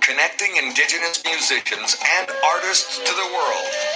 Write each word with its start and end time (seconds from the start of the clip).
Connecting 0.00 0.56
Indigenous 0.56 1.22
musicians 1.24 1.96
and 2.18 2.30
artists 2.44 2.98
to 2.98 3.14
the 3.14 3.30
world. 3.34 3.88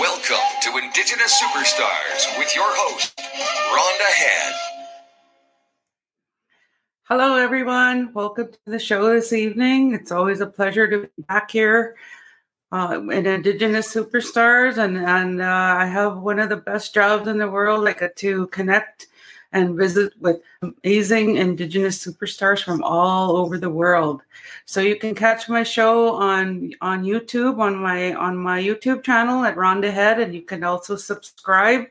Welcome 0.00 0.44
to 0.62 0.78
Indigenous 0.78 1.40
Superstars 1.40 2.38
with 2.38 2.54
your 2.56 2.66
host, 2.68 3.16
Rhonda 3.16 4.12
Head. 4.12 4.54
Hello, 7.04 7.36
everyone. 7.36 8.12
Welcome 8.12 8.48
to 8.50 8.58
the 8.66 8.78
show 8.78 9.12
this 9.12 9.32
evening. 9.32 9.94
It's 9.94 10.10
always 10.10 10.40
a 10.40 10.46
pleasure 10.46 10.88
to 10.88 11.02
be 11.02 11.22
back 11.28 11.50
here 11.50 11.96
uh, 12.72 13.00
in 13.12 13.26
Indigenous 13.26 13.94
Superstars, 13.94 14.78
and 14.78 14.98
and 14.98 15.40
uh, 15.40 15.76
I 15.78 15.86
have 15.86 16.18
one 16.18 16.40
of 16.40 16.48
the 16.48 16.56
best 16.56 16.92
jobs 16.92 17.28
in 17.28 17.38
the 17.38 17.48
world. 17.48 17.86
I 17.86 17.92
get 17.92 18.16
to 18.16 18.48
connect 18.48 19.06
and 19.54 19.76
visit 19.76 20.12
with 20.20 20.40
amazing 20.62 21.36
Indigenous 21.36 22.04
superstars 22.04 22.62
from 22.62 22.82
all 22.82 23.36
over 23.36 23.56
the 23.56 23.70
world. 23.70 24.20
So 24.66 24.80
you 24.80 24.96
can 24.96 25.14
catch 25.14 25.48
my 25.48 25.62
show 25.62 26.14
on 26.14 26.72
on 26.80 27.04
YouTube 27.04 27.58
on 27.60 27.76
my 27.76 28.14
on 28.14 28.36
my 28.36 28.60
YouTube 28.60 29.04
channel 29.04 29.44
at 29.44 29.56
Rhonda 29.56 29.90
Head, 29.92 30.20
and 30.20 30.34
you 30.34 30.42
can 30.42 30.64
also 30.64 30.96
subscribe. 30.96 31.86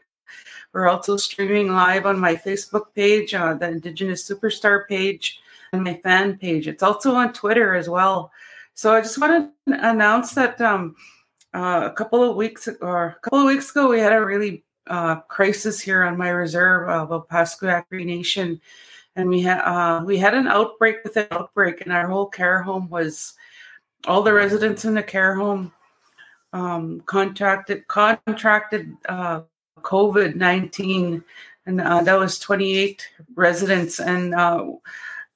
We're 0.74 0.90
also 0.90 1.18
streaming 1.18 1.70
live 1.70 2.06
on 2.06 2.20
my 2.20 2.36
Facebook 2.36 2.94
page, 2.96 3.34
uh, 3.34 3.54
the 3.54 3.70
Indigenous 3.70 4.28
Superstar 4.30 4.88
page, 4.88 5.40
and 5.72 5.84
my 5.84 5.96
fan 6.04 6.38
page. 6.38 6.68
It's 6.68 6.84
also 6.84 7.16
on 7.16 7.32
Twitter 7.32 7.76
as 7.76 7.88
well. 7.88 8.32
So 8.74 8.94
I 8.94 9.02
just 9.02 9.20
want 9.20 9.54
to 9.68 9.90
announce 9.90 10.34
that 10.34 10.60
um, 10.60 10.96
uh, 11.54 11.90
a 11.92 11.94
couple 11.94 12.30
of 12.30 12.36
weeks 12.36 12.68
or 12.82 13.06
a 13.06 13.20
couple 13.22 13.40
of 13.40 13.46
weeks 13.46 13.70
ago, 13.72 13.88
we 13.88 14.00
had 14.00 14.14
a 14.14 14.26
really 14.26 14.64
uh, 14.88 15.22
crisis 15.22 15.80
here 15.80 16.04
on 16.04 16.18
my 16.18 16.30
reserve 16.30 16.90
of 16.90 17.10
Opaskwayak 17.10 17.86
Nation, 17.92 18.60
and 19.16 19.30
we 19.30 19.42
had 19.42 19.60
uh, 19.60 20.04
we 20.06 20.18
had 20.18 20.34
an 20.34 20.48
outbreak 20.48 20.98
with 21.04 21.18
an 21.18 21.28
outbreak, 21.32 21.82
and 21.82 21.92
our 21.92 22.08
whole 22.08 22.28
care 22.28 22.62
home 22.62 22.90
was 22.90 23.34
all 24.08 24.22
the 24.22 24.34
residents 24.34 24.86
in 24.86 24.94
the 24.94 25.04
care 25.04 25.36
home 25.36 25.72
um, 26.52 27.02
contracted 27.06 27.88
contracted 27.88 28.94
uh, 29.10 29.42
COVID 29.78 30.36
nineteen, 30.36 31.24
and 31.66 31.82
uh, 31.82 32.04
that 32.04 32.20
was 32.20 32.40
twenty 32.40 32.76
eight 32.76 33.08
residents, 33.36 34.00
and 34.00 34.36
uh, 34.36 34.66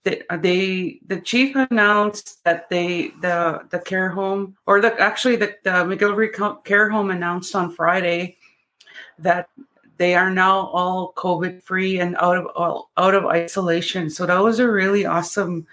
they, 0.03 0.23
they 0.39 0.99
the 1.07 1.21
chief 1.21 1.55
announced 1.55 2.43
that 2.43 2.69
they 2.69 3.09
the 3.21 3.65
the 3.71 3.79
care 3.79 4.09
home 4.09 4.55
or 4.65 4.79
the 4.79 4.97
actually 4.99 5.35
the, 5.35 5.55
the 5.63 5.71
McGillivray 5.71 6.63
care 6.63 6.89
home 6.89 7.11
announced 7.11 7.55
on 7.55 7.73
Friday 7.73 8.37
that 9.19 9.49
they 9.97 10.15
are 10.15 10.29
now 10.29 10.67
all 10.67 11.13
COVID 11.13 11.63
free 11.63 11.99
and 11.99 12.15
out 12.17 12.37
of 12.37 12.47
all, 12.55 12.91
out 12.97 13.15
of 13.15 13.25
isolation. 13.25 14.09
So 14.09 14.25
that 14.25 14.39
was 14.43 14.59
a 14.59 14.69
really 14.69 15.05
awesome 15.05 15.65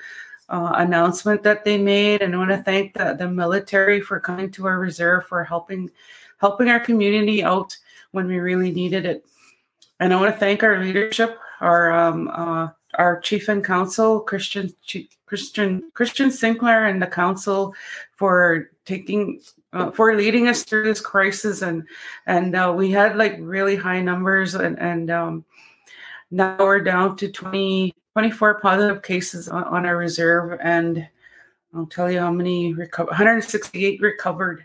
uh, 0.49 0.73
announcement 0.77 1.43
that 1.43 1.65
they 1.65 1.79
made, 1.79 2.23
and 2.23 2.35
I 2.35 2.39
want 2.39 2.51
to 2.51 2.63
thank 2.63 2.95
the, 2.95 3.15
the 3.19 3.29
military 3.29 4.01
for 4.01 4.21
coming 4.21 4.51
to 4.53 4.67
our 4.67 4.79
reserve 4.79 5.27
for 5.27 5.45
helping 5.45 5.91
helping 6.39 6.69
our 6.69 6.81
community 6.81 7.43
out 7.43 7.77
when 8.11 8.27
we 8.27 8.39
really 8.39 8.71
needed 8.71 9.07
it. 9.07 9.25
And 10.01 10.13
I 10.13 10.21
want 10.21 10.35
to 10.35 10.39
thank 10.39 10.63
our 10.63 10.83
leadership, 10.83 11.39
our 11.61 11.93
um, 11.93 12.29
uh, 12.29 12.69
our 12.99 13.21
chief 13.21 13.49
and 13.49 13.65
council, 13.65 14.21
Christian 14.21 14.73
Christian 15.27 15.91
Christian 15.95 16.31
Sinclair, 16.31 16.87
and 16.87 17.01
the 17.01 17.07
council 17.07 17.75
for 18.17 18.71
taking 18.85 19.41
uh, 19.75 19.91
for 19.91 20.15
leading 20.17 20.49
us 20.49 20.63
through 20.63 20.85
this 20.85 21.01
crisis. 21.01 21.63
And 21.63 21.85
and 22.27 22.55
uh, 22.55 22.73
we 22.77 22.91
had 22.91 23.17
like 23.17 23.37
really 23.41 23.77
high 23.77 24.01
numbers 24.01 24.55
and 24.55 24.79
and 24.79 25.11
um, 25.11 25.45
now 26.31 26.57
we're 26.59 26.81
down 26.81 27.17
to 27.19 27.31
20 27.31 27.95
24 28.15 28.61
positive 28.61 29.03
cases 29.03 29.49
on, 29.49 29.65
on 29.65 29.87
our 29.87 29.97
reserve. 29.97 30.59
And 30.63 31.09
i'll 31.75 31.87
tell 31.87 32.11
you 32.11 32.21
how 32.21 32.31
many 32.31 32.73
recovered 32.73 33.11
168 33.11 34.01
recovered 34.01 34.65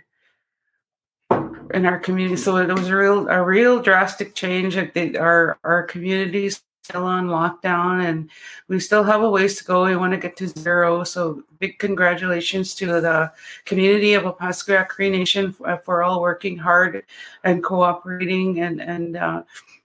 in 1.73 1.85
our 1.85 1.99
community. 1.99 2.37
So 2.37 2.57
it 2.57 2.71
was 2.71 2.87
a 2.87 2.95
real 2.95 3.27
a 3.29 3.43
real 3.43 3.81
drastic 3.81 4.35
change 4.35 4.77
at 4.77 4.95
our 5.17 5.57
our 5.63 5.83
communities 5.83 6.61
still 6.83 7.05
on 7.05 7.27
lockdown 7.27 8.05
and 8.05 8.29
we 8.67 8.79
still 8.79 9.03
have 9.03 9.21
a 9.21 9.29
ways 9.29 9.57
to 9.57 9.63
go. 9.63 9.85
We 9.85 9.95
want 9.95 10.13
to 10.13 10.17
get 10.17 10.35
to 10.37 10.47
zero. 10.47 11.03
So 11.03 11.43
big 11.59 11.77
congratulations 11.77 12.73
to 12.75 13.01
the 13.01 13.31
community 13.65 14.13
of 14.13 14.23
Opaskwayak 14.23 14.87
Cree 14.87 15.09
Nation 15.09 15.51
for, 15.51 15.77
for, 15.85 16.03
all 16.03 16.21
working 16.21 16.57
hard 16.57 17.03
and 17.43 17.63
cooperating 17.63 18.61
and, 18.61 18.81
and 18.81 19.17
uh, 19.17 19.43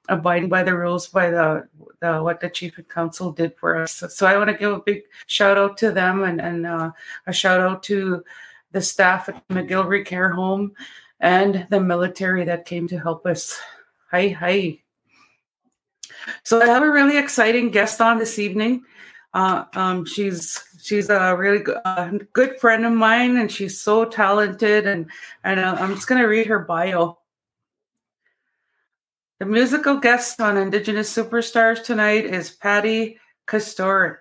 abiding 0.09 0.49
by 0.49 0.63
the 0.63 0.75
rules 0.75 1.09
by 1.09 1.31
the, 1.31 1.69
the, 2.01 2.21
what 2.21 2.41
the 2.41 2.49
chief 2.49 2.79
and 2.79 2.89
council 2.89 3.33
did 3.33 3.55
for 3.57 3.77
us. 3.77 3.93
So, 3.93 4.09
so 4.09 4.27
I 4.27 4.37
want 4.37 4.51
to 4.51 4.57
give 4.57 4.73
a 4.73 4.81
big 4.81 5.03
shout 5.27 5.59
out 5.59 5.77
to 5.79 5.91
them 5.91 6.23
and, 6.23 6.41
and 6.41 6.67
uh, 6.67 6.93
a 7.27 7.33
shout 7.33 7.61
out 7.61 7.83
to 7.85 8.25
the 8.73 8.81
staff 8.81 9.29
at 9.29 9.47
McGillivray 9.49 10.07
Care 10.07 10.31
Home 10.31 10.73
and 11.21 11.67
the 11.71 11.81
military 11.81 12.45
that 12.45 12.67
came 12.67 12.89
to 12.89 12.99
help 12.99 13.27
us. 13.27 13.59
Hi, 14.11 14.29
hi. 14.29 14.84
So 16.43 16.61
I 16.61 16.67
have 16.67 16.83
a 16.83 16.91
really 16.91 17.17
exciting 17.17 17.71
guest 17.71 18.01
on 18.01 18.19
this 18.19 18.39
evening. 18.39 18.85
Uh, 19.33 19.65
um, 19.75 20.05
she's 20.05 20.63
she's 20.83 21.11
a 21.11 21.37
really 21.37 21.59
good, 21.59 21.79
uh, 21.85 22.11
good 22.33 22.59
friend 22.61 22.87
of 22.87 22.93
mine, 22.93 23.37
and 23.37 23.51
she's 23.51 23.81
so 23.81 24.05
talented. 24.05 24.87
And 24.87 25.11
and 25.43 25.61
uh, 25.61 25.77
I'm 25.79 25.95
just 25.95 26.07
going 26.07 26.21
to 26.21 26.29
read 26.29 26.47
her 26.47 26.61
bio. 26.61 27.19
The 29.41 29.47
musical 29.47 29.97
guest 29.99 30.41
on 30.41 30.57
Indigenous 30.57 31.13
Superstars 31.13 31.83
tonight 31.83 32.25
is 32.25 32.51
Patty 32.51 33.19
Kusturok. 33.49 34.19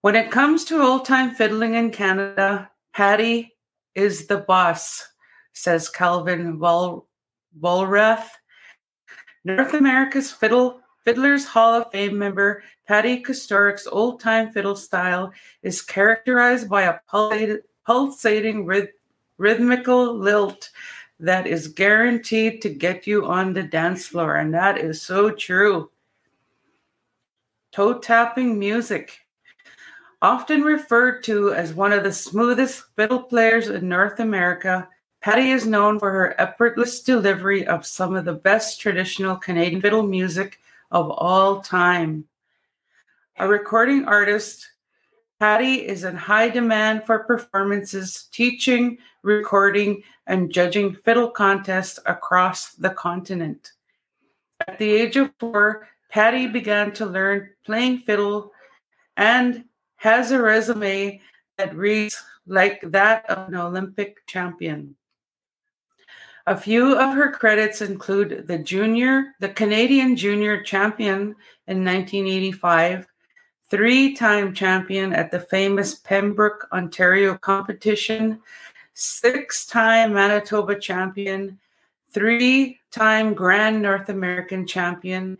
When 0.00 0.16
it 0.16 0.32
comes 0.32 0.64
to 0.64 0.82
old 0.82 1.04
time 1.04 1.30
fiddling 1.30 1.74
in 1.74 1.92
Canada, 1.92 2.70
Patty 2.92 3.54
is 3.94 4.26
the 4.26 4.38
boss, 4.38 5.06
says 5.52 5.88
Calvin 5.88 6.58
Vol- 6.58 7.06
Vollrath, 7.58 8.26
North 9.44 9.74
America's 9.74 10.30
Fiddle 10.30 10.80
Fiddlers 11.04 11.44
Hall 11.44 11.74
of 11.74 11.90
Fame 11.90 12.16
member 12.16 12.62
Patty 12.86 13.22
Kusturok's 13.22 13.88
old 13.90 14.20
time 14.20 14.52
fiddle 14.52 14.76
style 14.76 15.32
is 15.62 15.82
characterized 15.82 16.68
by 16.68 16.82
a 16.82 16.98
pulsating 17.84 18.66
rhythmical 19.38 20.14
lilt 20.14 20.70
that 21.18 21.46
is 21.46 21.68
guaranteed 21.68 22.62
to 22.62 22.68
get 22.68 23.06
you 23.06 23.26
on 23.26 23.52
the 23.52 23.62
dance 23.62 24.06
floor. 24.06 24.36
And 24.36 24.54
that 24.54 24.78
is 24.78 25.02
so 25.02 25.30
true. 25.30 25.90
Toe 27.72 27.98
tapping 27.98 28.58
music. 28.58 29.18
Often 30.20 30.62
referred 30.62 31.24
to 31.24 31.52
as 31.52 31.74
one 31.74 31.92
of 31.92 32.04
the 32.04 32.12
smoothest 32.12 32.84
fiddle 32.94 33.22
players 33.22 33.68
in 33.68 33.88
North 33.88 34.20
America, 34.20 34.88
Patty 35.22 35.52
is 35.52 35.64
known 35.64 36.00
for 36.00 36.10
her 36.10 36.34
effortless 36.40 37.00
delivery 37.00 37.64
of 37.64 37.86
some 37.86 38.16
of 38.16 38.24
the 38.24 38.32
best 38.32 38.80
traditional 38.80 39.36
Canadian 39.36 39.80
fiddle 39.80 40.02
music 40.02 40.58
of 40.90 41.10
all 41.10 41.60
time. 41.60 42.24
A 43.38 43.46
recording 43.46 44.04
artist, 44.04 44.72
Patty 45.38 45.86
is 45.86 46.02
in 46.02 46.16
high 46.16 46.48
demand 46.48 47.04
for 47.06 47.20
performances, 47.20 48.24
teaching, 48.32 48.98
recording, 49.22 50.02
and 50.26 50.52
judging 50.52 50.92
fiddle 50.92 51.30
contests 51.30 52.00
across 52.04 52.72
the 52.72 52.90
continent. 52.90 53.74
At 54.66 54.78
the 54.78 54.90
age 54.90 55.16
of 55.16 55.30
four, 55.38 55.86
Patty 56.10 56.48
began 56.48 56.90
to 56.94 57.06
learn 57.06 57.50
playing 57.64 57.98
fiddle 57.98 58.52
and 59.16 59.66
has 59.94 60.32
a 60.32 60.42
resume 60.42 61.20
that 61.58 61.76
reads 61.76 62.20
like 62.44 62.80
that 62.86 63.30
of 63.30 63.46
an 63.46 63.54
Olympic 63.54 64.26
champion. 64.26 64.96
A 66.46 66.56
few 66.56 66.98
of 66.98 67.14
her 67.14 67.30
credits 67.30 67.82
include 67.82 68.48
the 68.48 68.58
junior, 68.58 69.34
the 69.38 69.48
Canadian 69.48 70.16
junior 70.16 70.60
champion 70.62 71.36
in 71.68 71.84
1985, 71.84 73.06
three-time 73.70 74.52
champion 74.52 75.12
at 75.12 75.30
the 75.30 75.38
famous 75.38 75.94
Pembroke, 75.94 76.66
Ontario 76.72 77.38
competition, 77.38 78.40
six-time 78.94 80.12
Manitoba 80.12 80.78
champion, 80.78 81.60
three-time 82.10 83.34
Grand 83.34 83.80
North 83.80 84.08
American 84.08 84.66
champion, 84.66 85.38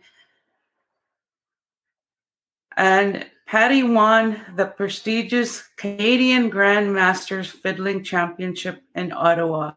and 2.77 3.25
Patty 3.45 3.83
won 3.83 4.41
the 4.55 4.65
prestigious 4.65 5.63
Canadian 5.75 6.49
Grand 6.49 6.93
Masters 6.93 7.49
Fiddling 7.49 8.03
Championship 8.03 8.81
in 8.95 9.11
Ottawa. 9.11 9.73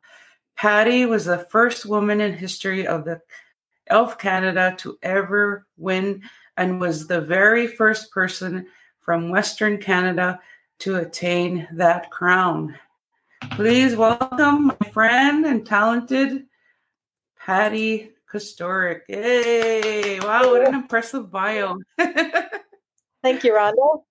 Patty 0.57 1.05
was 1.05 1.27
the 1.27 1.39
first 1.39 1.85
woman 1.85 2.21
in 2.21 2.33
history 2.33 2.87
of 2.87 3.05
the 3.05 3.21
Elf 3.89 4.19
Canada 4.19 4.75
to 4.79 4.99
ever 5.03 5.67
win 5.77 6.23
and 6.57 6.81
was 6.81 7.07
the 7.07 7.21
very 7.21 7.67
first 7.67 8.11
person 8.11 8.67
from 9.01 9.29
Western 9.29 9.79
Canada 9.79 10.41
to 10.79 10.97
attain 10.97 11.69
that 11.73 12.11
crown. 12.11 12.75
Please 13.53 13.95
welcome 13.97 14.69
my 14.69 14.91
friend 14.93 15.45
and 15.47 15.67
talented 15.67 16.47
Patty 17.39 18.13
Kusturok. 18.33 19.01
Yay! 19.09 20.21
Wow, 20.21 20.51
what 20.51 20.67
an 20.67 20.75
impressive 20.75 21.31
bio. 21.31 21.79
Thank 21.99 23.45
you, 23.45 23.53
Rhonda. 23.53 24.03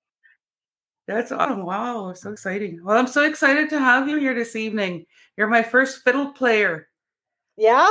That's 1.08 1.32
awesome. 1.32 1.64
Wow, 1.66 2.14
so 2.14 2.32
exciting. 2.32 2.84
Well, 2.84 2.98
I'm 2.98 3.08
so 3.08 3.24
excited 3.24 3.70
to 3.70 3.80
have 3.80 4.10
you 4.10 4.18
here 4.18 4.34
this 4.34 4.56
evening. 4.56 5.06
You're 5.38 5.48
my 5.48 5.62
first 5.62 6.04
fiddle 6.04 6.32
player. 6.32 6.88
Yeah? 7.58 7.90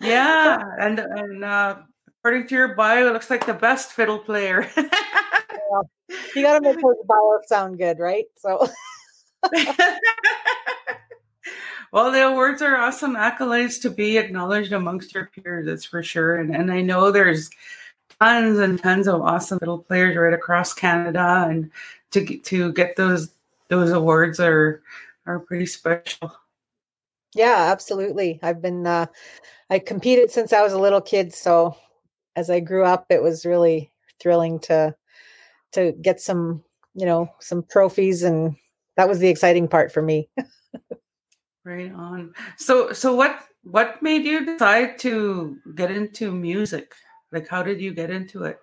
yeah, 0.00 0.62
and 0.78 0.98
and 0.98 1.44
uh, 1.44 1.76
according 2.08 2.46
to 2.48 2.54
your 2.54 2.74
bio, 2.74 3.08
it 3.08 3.12
looks 3.12 3.30
like 3.30 3.46
the 3.46 3.54
best 3.54 3.92
fiddle 3.92 4.18
player. 4.18 4.70
you 6.34 6.42
got 6.42 6.58
to 6.58 6.60
make 6.60 6.76
those 6.82 6.96
bio 7.06 7.38
sound 7.46 7.78
good, 7.78 7.98
right? 7.98 8.26
So. 8.36 8.68
well, 11.92 12.10
the 12.10 12.26
awards 12.26 12.60
are 12.60 12.76
awesome 12.76 13.14
accolades 13.14 13.80
to 13.80 13.88
be 13.90 14.18
acknowledged 14.18 14.72
amongst 14.72 15.14
your 15.14 15.30
peers, 15.34 15.64
that's 15.64 15.86
for 15.86 16.02
sure. 16.02 16.36
And 16.36 16.54
and 16.54 16.70
I 16.70 16.82
know 16.82 17.10
there's 17.10 17.48
tons 18.20 18.58
and 18.58 18.80
tons 18.82 19.08
of 19.08 19.22
awesome 19.22 19.58
fiddle 19.58 19.78
players 19.78 20.16
right 20.16 20.34
across 20.34 20.74
Canada, 20.74 21.46
and 21.48 21.70
to 22.12 22.20
get, 22.20 22.44
to 22.44 22.72
get 22.72 22.96
those 22.96 23.30
those 23.68 23.90
awards 23.90 24.40
are 24.40 24.82
are 25.26 25.40
pretty 25.40 25.66
special. 25.66 26.32
Yeah, 27.34 27.68
absolutely. 27.70 28.40
I've 28.42 28.60
been 28.60 28.86
uh, 28.86 29.06
I 29.68 29.78
competed 29.78 30.30
since 30.30 30.52
I 30.52 30.62
was 30.62 30.72
a 30.72 30.78
little 30.78 31.00
kid, 31.00 31.32
so 31.32 31.76
as 32.36 32.50
I 32.50 32.60
grew 32.60 32.84
up, 32.84 33.06
it 33.10 33.22
was 33.22 33.46
really 33.46 33.92
thrilling 34.20 34.58
to 34.60 34.94
to 35.72 35.92
get 36.02 36.20
some, 36.20 36.64
you 36.94 37.06
know, 37.06 37.28
some 37.40 37.64
trophies 37.70 38.22
and 38.22 38.56
that 38.96 39.08
was 39.08 39.20
the 39.20 39.28
exciting 39.28 39.68
part 39.68 39.92
for 39.92 40.02
me. 40.02 40.28
right 41.64 41.92
on. 41.92 42.34
So 42.56 42.92
so 42.92 43.14
what 43.14 43.44
what 43.62 44.02
made 44.02 44.24
you 44.24 44.44
decide 44.44 44.98
to 45.00 45.58
get 45.74 45.90
into 45.90 46.32
music? 46.32 46.94
Like 47.30 47.48
how 47.48 47.62
did 47.62 47.80
you 47.80 47.94
get 47.94 48.10
into 48.10 48.44
it? 48.44 48.58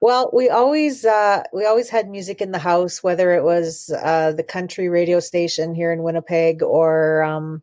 Well, 0.00 0.30
we 0.32 0.50
always 0.50 1.04
uh, 1.04 1.42
we 1.52 1.64
always 1.64 1.88
had 1.88 2.08
music 2.08 2.40
in 2.40 2.50
the 2.50 2.58
house, 2.58 3.02
whether 3.02 3.32
it 3.32 3.44
was 3.44 3.90
uh, 4.02 4.32
the 4.32 4.42
country 4.42 4.88
radio 4.88 5.20
station 5.20 5.74
here 5.74 5.92
in 5.92 6.02
Winnipeg 6.02 6.62
or 6.62 7.22
um, 7.22 7.62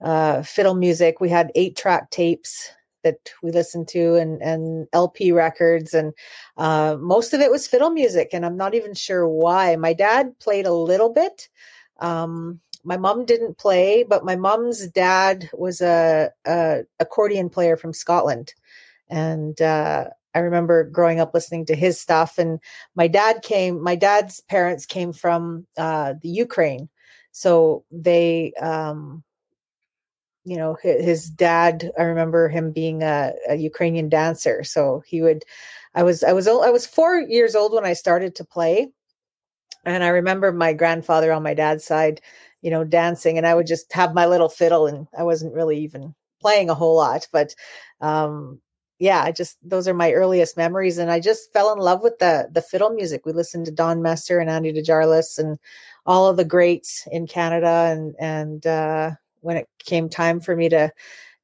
uh, 0.00 0.42
fiddle 0.42 0.74
music. 0.74 1.20
We 1.20 1.28
had 1.28 1.52
eight 1.54 1.76
track 1.76 2.10
tapes 2.10 2.70
that 3.04 3.32
we 3.42 3.50
listened 3.50 3.88
to 3.88 4.14
and, 4.14 4.40
and 4.42 4.86
LP 4.92 5.32
records. 5.32 5.94
And 5.94 6.12
uh, 6.56 6.96
most 7.00 7.34
of 7.34 7.40
it 7.40 7.50
was 7.50 7.66
fiddle 7.66 7.90
music. 7.90 8.30
And 8.32 8.46
I'm 8.46 8.56
not 8.56 8.74
even 8.74 8.94
sure 8.94 9.28
why. 9.28 9.76
My 9.76 9.92
dad 9.92 10.38
played 10.38 10.66
a 10.66 10.72
little 10.72 11.10
bit. 11.10 11.48
Um, 11.98 12.60
my 12.84 12.96
mom 12.96 13.24
didn't 13.24 13.58
play, 13.58 14.02
but 14.02 14.24
my 14.24 14.36
mom's 14.36 14.88
dad 14.88 15.48
was 15.52 15.80
a, 15.80 16.30
a 16.46 16.82
accordion 16.98 17.48
player 17.48 17.76
from 17.76 17.92
Scotland. 17.92 18.54
And 19.08 19.60
uh, 19.60 20.06
I 20.34 20.40
remember 20.40 20.84
growing 20.84 21.20
up 21.20 21.34
listening 21.34 21.66
to 21.66 21.74
his 21.74 22.00
stuff. 22.00 22.38
And 22.38 22.58
my 22.94 23.08
dad 23.08 23.42
came, 23.42 23.82
my 23.82 23.96
dad's 23.96 24.40
parents 24.40 24.86
came 24.86 25.12
from 25.12 25.66
uh, 25.76 26.14
the 26.22 26.28
Ukraine. 26.28 26.88
So 27.32 27.84
they, 27.90 28.52
um, 28.60 29.22
you 30.44 30.56
know 30.56 30.76
his 30.82 31.30
dad 31.30 31.90
i 31.98 32.02
remember 32.02 32.48
him 32.48 32.72
being 32.72 33.02
a, 33.02 33.32
a, 33.48 33.54
ukrainian 33.56 34.08
dancer 34.08 34.64
so 34.64 35.02
he 35.06 35.22
would 35.22 35.44
i 35.94 36.02
was 36.02 36.24
i 36.24 36.32
was 36.32 36.48
i 36.48 36.70
was 36.70 36.86
four 36.86 37.20
years 37.20 37.54
old 37.54 37.72
when 37.72 37.84
i 37.84 37.92
started 37.92 38.34
to 38.34 38.44
play 38.44 38.90
and 39.84 40.02
i 40.02 40.08
remember 40.08 40.52
my 40.52 40.72
grandfather 40.72 41.32
on 41.32 41.42
my 41.42 41.54
dad's 41.54 41.84
side 41.84 42.20
you 42.60 42.70
know 42.70 42.84
dancing 42.84 43.38
and 43.38 43.46
i 43.46 43.54
would 43.54 43.66
just 43.66 43.92
have 43.92 44.14
my 44.14 44.26
little 44.26 44.48
fiddle 44.48 44.86
and 44.86 45.06
i 45.16 45.22
wasn't 45.22 45.54
really 45.54 45.78
even 45.78 46.14
playing 46.40 46.68
a 46.68 46.74
whole 46.74 46.96
lot 46.96 47.28
but 47.32 47.54
um 48.00 48.60
yeah 49.02 49.22
i 49.24 49.32
just 49.32 49.58
those 49.68 49.88
are 49.88 49.94
my 49.94 50.12
earliest 50.12 50.56
memories 50.56 50.96
and 50.96 51.10
i 51.10 51.18
just 51.18 51.52
fell 51.52 51.72
in 51.72 51.78
love 51.80 52.02
with 52.02 52.16
the 52.20 52.48
the 52.52 52.62
fiddle 52.62 52.90
music 52.90 53.26
we 53.26 53.32
listened 53.32 53.66
to 53.66 53.72
don 53.72 54.00
messer 54.00 54.38
and 54.38 54.48
andy 54.48 54.72
dejarlis 54.72 55.38
and 55.38 55.58
all 56.06 56.28
of 56.28 56.36
the 56.36 56.44
greats 56.44 57.06
in 57.10 57.26
canada 57.26 57.90
and 57.90 58.14
and 58.20 58.64
uh 58.66 59.10
when 59.40 59.56
it 59.56 59.68
came 59.84 60.08
time 60.08 60.38
for 60.40 60.54
me 60.54 60.68
to 60.68 60.88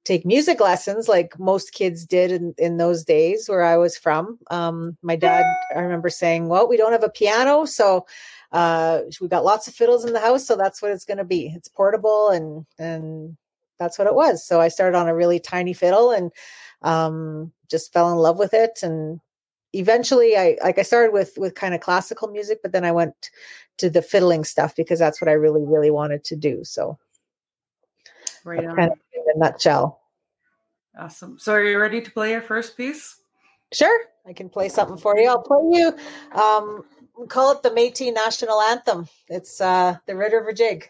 take 0.04 0.24
music 0.24 0.60
lessons 0.60 1.08
like 1.08 1.38
most 1.38 1.72
kids 1.72 2.06
did 2.06 2.30
in, 2.30 2.54
in 2.56 2.76
those 2.76 3.04
days 3.04 3.46
where 3.46 3.62
I 3.62 3.76
was 3.76 3.98
from. 3.98 4.38
Um, 4.50 4.96
my 5.02 5.16
dad, 5.16 5.44
I 5.76 5.80
remember 5.80 6.08
saying, 6.08 6.48
well, 6.48 6.66
we 6.66 6.78
don't 6.78 6.92
have 6.92 7.04
a 7.04 7.10
piano. 7.10 7.66
So 7.66 8.06
uh, 8.52 9.00
we 9.20 9.28
got 9.28 9.44
lots 9.44 9.68
of 9.68 9.74
fiddles 9.74 10.06
in 10.06 10.14
the 10.14 10.20
house. 10.20 10.46
So 10.46 10.56
that's 10.56 10.80
what 10.80 10.92
it's 10.92 11.04
going 11.04 11.18
to 11.18 11.24
be. 11.24 11.52
It's 11.54 11.68
portable 11.68 12.30
and, 12.30 12.64
and 12.78 13.36
that's 13.78 13.98
what 13.98 14.06
it 14.06 14.14
was. 14.14 14.46
So 14.46 14.62
I 14.62 14.68
started 14.68 14.96
on 14.96 15.08
a 15.08 15.14
really 15.14 15.40
tiny 15.40 15.74
fiddle 15.74 16.10
and 16.10 16.32
um, 16.82 17.52
just 17.70 17.92
fell 17.92 18.10
in 18.12 18.18
love 18.18 18.38
with 18.38 18.54
it. 18.54 18.80
And 18.82 19.20
eventually 19.72 20.36
I, 20.36 20.56
like 20.62 20.78
I 20.78 20.82
started 20.82 21.12
with, 21.12 21.34
with 21.36 21.54
kind 21.54 21.74
of 21.74 21.80
classical 21.80 22.28
music, 22.28 22.60
but 22.62 22.72
then 22.72 22.84
I 22.84 22.92
went 22.92 23.30
to 23.78 23.90
the 23.90 24.02
fiddling 24.02 24.44
stuff 24.44 24.74
because 24.76 24.98
that's 24.98 25.20
what 25.20 25.28
I 25.28 25.32
really, 25.32 25.64
really 25.64 25.90
wanted 25.90 26.24
to 26.24 26.36
do. 26.36 26.64
So 26.64 26.98
Right 28.44 28.64
on. 28.64 28.76
Kind 28.76 28.92
of 28.92 28.98
in 29.12 29.22
a 29.34 29.38
nutshell. 29.38 30.00
Awesome. 30.98 31.38
So 31.38 31.52
are 31.52 31.62
you 31.62 31.78
ready 31.78 32.00
to 32.00 32.10
play 32.10 32.30
your 32.30 32.42
first 32.42 32.76
piece? 32.76 33.16
Sure. 33.72 34.00
I 34.26 34.32
can 34.32 34.48
play 34.48 34.68
something 34.68 34.96
for 34.96 35.18
you. 35.18 35.28
I'll 35.28 35.42
play 35.42 35.78
you 35.78 35.94
um 36.32 36.84
call 37.28 37.52
it 37.52 37.62
the 37.62 37.70
Métis 37.70 38.14
National 38.14 38.60
Anthem. 38.60 39.06
It's 39.28 39.60
uh 39.60 39.96
the 40.06 40.16
Red 40.16 40.32
River 40.32 40.52
Jig. 40.52 40.88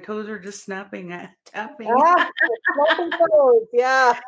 Toes 0.00 0.28
are 0.28 0.38
just 0.38 0.64
snapping 0.64 1.12
at 1.12 1.34
tapping. 1.44 1.88
Ah, 1.90 2.30
toes, 2.88 3.66
yeah. 3.72 4.18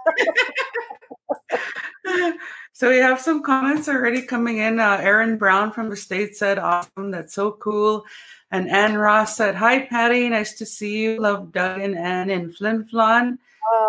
so 2.72 2.88
we 2.88 2.98
have 2.98 3.20
some 3.20 3.42
comments 3.42 3.88
already 3.88 4.22
coming 4.22 4.58
in. 4.58 4.78
Uh, 4.78 4.98
Aaron 5.00 5.36
Brown 5.36 5.72
from 5.72 5.90
the 5.90 5.96
state 5.96 6.36
said, 6.36 6.58
"Awesome, 6.58 7.10
that's 7.10 7.34
so 7.34 7.52
cool." 7.52 8.04
And 8.50 8.68
Ann 8.68 8.96
Ross 8.96 9.36
said, 9.36 9.54
"Hi, 9.54 9.80
Patty, 9.80 10.28
nice 10.28 10.54
to 10.54 10.66
see 10.66 11.02
you. 11.02 11.18
Love 11.18 11.52
Doug 11.52 11.80
and 11.80 11.96
Ann 11.96 12.30
in 12.30 12.52
Flin 12.52 12.84
Flon." 12.84 13.38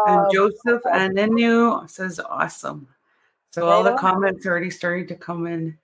And 0.07 0.31
Joseph 0.31 0.81
and 0.91 1.17
Aninu 1.17 1.89
says, 1.89 2.19
"Awesome." 2.19 2.87
So 3.51 3.67
all 3.67 3.83
the 3.83 3.95
comments 3.95 4.45
are 4.45 4.51
already 4.51 4.71
starting 4.71 5.05
to 5.07 5.15
come 5.15 5.45
in. 5.45 5.77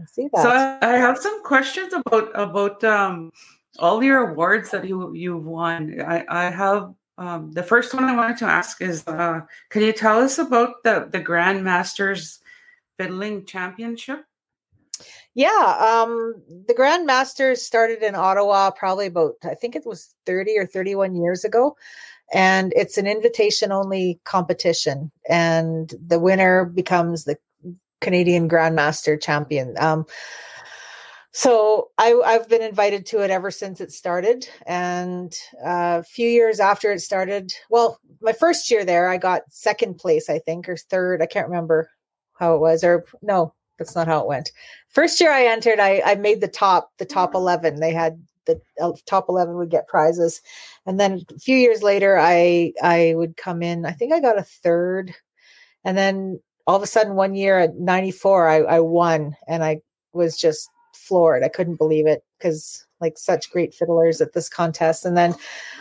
I 0.00 0.06
see 0.06 0.28
that. 0.32 0.42
So 0.42 0.88
I 0.88 0.96
have 0.96 1.18
some 1.18 1.42
questions 1.44 1.92
about 1.92 2.30
about 2.34 2.82
um, 2.82 3.30
all 3.78 4.02
your 4.02 4.30
awards 4.30 4.70
that 4.70 4.86
you 4.86 5.14
you've 5.14 5.44
won. 5.44 6.00
I, 6.00 6.24
I 6.28 6.50
have 6.50 6.94
um, 7.18 7.52
the 7.52 7.62
first 7.62 7.94
one 7.94 8.04
I 8.04 8.16
wanted 8.16 8.38
to 8.38 8.46
ask 8.46 8.82
is, 8.82 9.06
uh, 9.06 9.40
can 9.70 9.82
you 9.82 9.92
tell 9.92 10.18
us 10.18 10.38
about 10.38 10.82
the 10.84 11.08
the 11.10 11.20
Grandmasters 11.20 12.38
Fiddling 12.98 13.46
Championship? 13.46 14.24
Yeah, 15.34 15.48
um, 16.06 16.42
the 16.66 16.74
Grandmasters 16.74 17.58
started 17.58 18.02
in 18.02 18.14
Ottawa 18.14 18.70
probably 18.70 19.06
about 19.06 19.34
I 19.44 19.54
think 19.54 19.74
it 19.76 19.86
was 19.86 20.14
thirty 20.26 20.56
or 20.56 20.66
thirty 20.66 20.94
one 20.94 21.16
years 21.16 21.44
ago 21.44 21.76
and 22.32 22.72
it's 22.74 22.96
an 22.96 23.06
invitation 23.06 23.72
only 23.72 24.20
competition 24.24 25.10
and 25.28 25.92
the 26.06 26.18
winner 26.18 26.64
becomes 26.64 27.24
the 27.24 27.36
Canadian 28.00 28.48
Grandmaster 28.48 29.20
champion. 29.20 29.74
Um, 29.78 30.06
so 31.36 31.90
I, 31.98 32.14
have 32.24 32.48
been 32.48 32.62
invited 32.62 33.06
to 33.06 33.18
it 33.24 33.30
ever 33.30 33.50
since 33.50 33.80
it 33.80 33.90
started, 33.90 34.48
and 34.68 35.36
uh, 35.60 35.98
a 36.00 36.04
few 36.04 36.28
years 36.28 36.60
after 36.60 36.92
it 36.92 37.00
started, 37.00 37.52
well, 37.68 37.98
my 38.20 38.32
first 38.32 38.70
year 38.70 38.84
there, 38.84 39.08
I 39.08 39.16
got 39.16 39.42
second 39.50 39.98
place, 39.98 40.30
I 40.30 40.38
think, 40.38 40.68
or 40.68 40.76
third. 40.76 41.20
I 41.22 41.26
can't 41.26 41.48
remember 41.48 41.90
how 42.34 42.54
it 42.54 42.60
was, 42.60 42.84
or 42.84 43.04
no, 43.20 43.52
that's 43.80 43.96
not 43.96 44.06
how 44.06 44.20
it 44.20 44.28
went. 44.28 44.52
First 44.90 45.20
year 45.20 45.32
I 45.32 45.46
entered, 45.46 45.80
I, 45.80 46.02
I 46.06 46.14
made 46.14 46.40
the 46.40 46.46
top, 46.46 46.92
the 46.98 47.04
top 47.04 47.34
eleven. 47.34 47.80
They 47.80 47.92
had 47.92 48.22
the 48.46 48.60
uh, 48.80 48.92
top 49.06 49.26
11 49.30 49.56
would 49.56 49.70
get 49.70 49.88
prizes 49.88 50.42
and 50.84 51.00
then 51.00 51.22
a 51.34 51.38
few 51.38 51.56
years 51.56 51.82
later 51.82 52.18
i 52.18 52.74
i 52.82 53.14
would 53.16 53.38
come 53.38 53.62
in 53.62 53.86
i 53.86 53.90
think 53.90 54.12
i 54.12 54.20
got 54.20 54.38
a 54.38 54.42
third 54.42 55.14
and 55.82 55.96
then 55.96 56.38
all 56.66 56.76
of 56.76 56.82
a 56.82 56.86
sudden 56.86 57.14
one 57.14 57.34
year 57.34 57.58
at 57.58 57.74
94 57.74 58.48
I, 58.48 58.56
I 58.58 58.80
won 58.80 59.34
and 59.48 59.64
I 59.64 59.78
was 60.12 60.36
just 60.36 60.68
floored. 61.04 61.44
I 61.44 61.48
couldn't 61.48 61.76
believe 61.76 62.06
it 62.06 62.24
because 62.38 62.84
like 63.00 63.18
such 63.18 63.50
great 63.50 63.74
fiddlers 63.74 64.20
at 64.20 64.32
this 64.32 64.48
contest. 64.48 65.04
And 65.04 65.16
then 65.16 65.34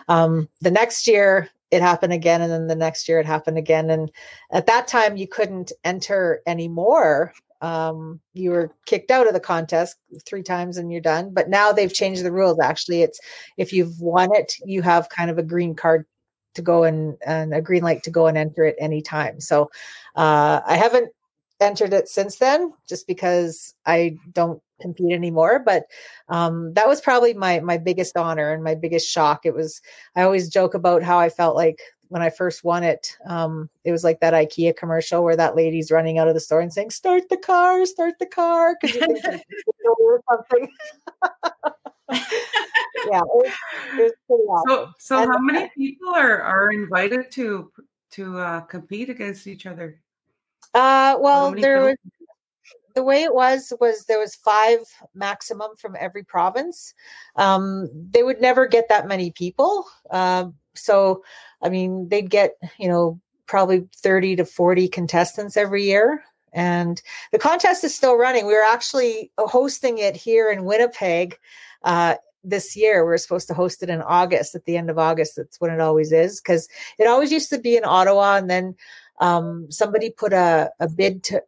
um, 0.07 0.49
the 0.61 0.71
next 0.71 1.07
year 1.07 1.49
it 1.71 1.81
happened 1.81 2.13
again, 2.13 2.41
and 2.41 2.51
then 2.51 2.67
the 2.67 2.75
next 2.75 3.07
year 3.07 3.19
it 3.19 3.25
happened 3.25 3.57
again. 3.57 3.89
And 3.89 4.11
at 4.51 4.67
that 4.67 4.87
time 4.87 5.17
you 5.17 5.27
couldn't 5.27 5.71
enter 5.83 6.41
anymore. 6.45 7.33
Um, 7.61 8.19
you 8.33 8.51
were 8.51 8.75
kicked 8.85 9.09
out 9.09 9.25
of 9.25 9.33
the 9.33 9.39
contest 9.39 9.95
three 10.25 10.43
times 10.43 10.77
and 10.77 10.91
you're 10.91 11.01
done. 11.01 11.33
But 11.33 11.49
now 11.49 11.71
they've 11.71 11.93
changed 11.93 12.23
the 12.23 12.31
rules. 12.31 12.59
Actually, 12.59 13.03
it's 13.03 13.19
if 13.57 13.71
you've 13.71 13.99
won 14.01 14.35
it, 14.35 14.53
you 14.65 14.81
have 14.81 15.09
kind 15.09 15.31
of 15.31 15.37
a 15.37 15.43
green 15.43 15.73
card 15.73 16.05
to 16.55 16.61
go 16.61 16.83
and, 16.83 17.17
and 17.25 17.53
a 17.53 17.61
green 17.61 17.81
light 17.81 18.03
to 18.03 18.11
go 18.11 18.27
and 18.27 18.37
enter 18.37 18.65
it 18.65 18.75
anytime. 18.79 19.39
So 19.39 19.71
uh, 20.15 20.61
I 20.67 20.75
haven't 20.75 21.11
entered 21.59 21.93
it 21.93 22.09
since 22.09 22.37
then 22.37 22.73
just 22.87 23.07
because 23.07 23.73
I 23.85 24.17
don't 24.33 24.61
compete 24.83 25.13
anymore 25.13 25.63
but 25.65 25.85
um, 26.29 26.73
that 26.73 26.87
was 26.87 27.01
probably 27.01 27.33
my 27.33 27.59
my 27.59 27.77
biggest 27.77 28.17
honor 28.17 28.51
and 28.51 28.63
my 28.63 28.75
biggest 28.75 29.09
shock. 29.09 29.45
It 29.45 29.53
was 29.53 29.81
I 30.15 30.23
always 30.23 30.49
joke 30.49 30.73
about 30.73 31.03
how 31.03 31.19
I 31.19 31.29
felt 31.29 31.55
like 31.55 31.79
when 32.09 32.21
I 32.21 32.29
first 32.29 32.63
won 32.63 32.83
it 32.83 33.17
um, 33.25 33.69
it 33.83 33.91
was 33.91 34.03
like 34.03 34.19
that 34.19 34.33
IKEA 34.33 34.75
commercial 34.75 35.23
where 35.23 35.35
that 35.35 35.55
lady's 35.55 35.91
running 35.91 36.17
out 36.17 36.27
of 36.27 36.33
the 36.33 36.39
store 36.39 36.61
and 36.61 36.71
saying 36.71 36.91
start 36.91 37.29
the 37.29 37.37
car 37.37 37.85
start 37.85 38.15
the 38.19 38.25
car 38.25 38.75
because 38.81 38.95
you 38.95 39.19
think 39.21 39.43
something. 40.29 40.69
Yeah 43.05 43.19
it 43.19 43.25
was, 43.25 43.53
it 43.97 44.13
was 44.29 44.63
so 44.67 44.91
so 44.99 45.23
and, 45.23 45.31
how 45.31 45.39
many 45.39 45.69
people 45.75 46.15
are 46.15 46.41
are 46.41 46.71
invited 46.71 47.31
to 47.31 47.71
to 48.11 48.37
uh, 48.39 48.61
compete 48.61 49.09
against 49.09 49.47
each 49.47 49.65
other? 49.65 49.99
Uh, 50.73 51.17
well, 51.19 51.51
there 51.51 51.81
was 51.81 51.95
the 52.93 53.03
way 53.03 53.23
it 53.23 53.33
was 53.33 53.73
was 53.79 54.05
there 54.05 54.19
was 54.19 54.35
five 54.35 54.79
maximum 55.13 55.75
from 55.77 55.95
every 55.99 56.23
province. 56.23 56.93
Um, 57.35 57.89
they 58.11 58.23
would 58.23 58.41
never 58.41 58.67
get 58.67 58.89
that 58.89 59.07
many 59.07 59.31
people. 59.31 59.85
Um, 60.11 60.55
so, 60.75 61.23
I 61.61 61.69
mean, 61.69 62.09
they'd 62.09 62.29
get 62.29 62.55
you 62.77 62.87
know 62.87 63.19
probably 63.45 63.87
thirty 63.95 64.35
to 64.35 64.45
forty 64.45 64.87
contestants 64.87 65.57
every 65.57 65.83
year. 65.83 66.23
And 66.53 67.01
the 67.31 67.39
contest 67.39 67.83
is 67.83 67.95
still 67.95 68.15
running. 68.15 68.45
We 68.45 68.53
were 68.53 68.61
actually 68.69 69.31
hosting 69.39 69.97
it 69.97 70.15
here 70.15 70.51
in 70.51 70.65
Winnipeg 70.65 71.39
uh, 71.81 72.15
this 72.43 72.75
year. 72.75 73.03
We 73.03 73.13
are 73.13 73.17
supposed 73.17 73.47
to 73.47 73.55
host 73.55 73.81
it 73.81 73.89
in 73.89 74.03
August, 74.03 74.53
at 74.53 74.65
the 74.65 74.77
end 74.77 74.91
of 74.91 74.99
August. 74.99 75.35
That's 75.35 75.59
when 75.59 75.71
it 75.71 75.79
always 75.79 76.11
is, 76.11 76.39
because 76.39 76.69
it 76.99 77.07
always 77.07 77.31
used 77.31 77.49
to 77.49 77.57
be 77.57 77.75
in 77.75 77.85
Ottawa, 77.85 78.35
and 78.35 78.51
then 78.51 78.75
um, 79.19 79.65
somebody 79.71 80.11
put 80.11 80.31
a, 80.31 80.69
a 80.79 80.87
bid 80.87 81.23
to, 81.23 81.41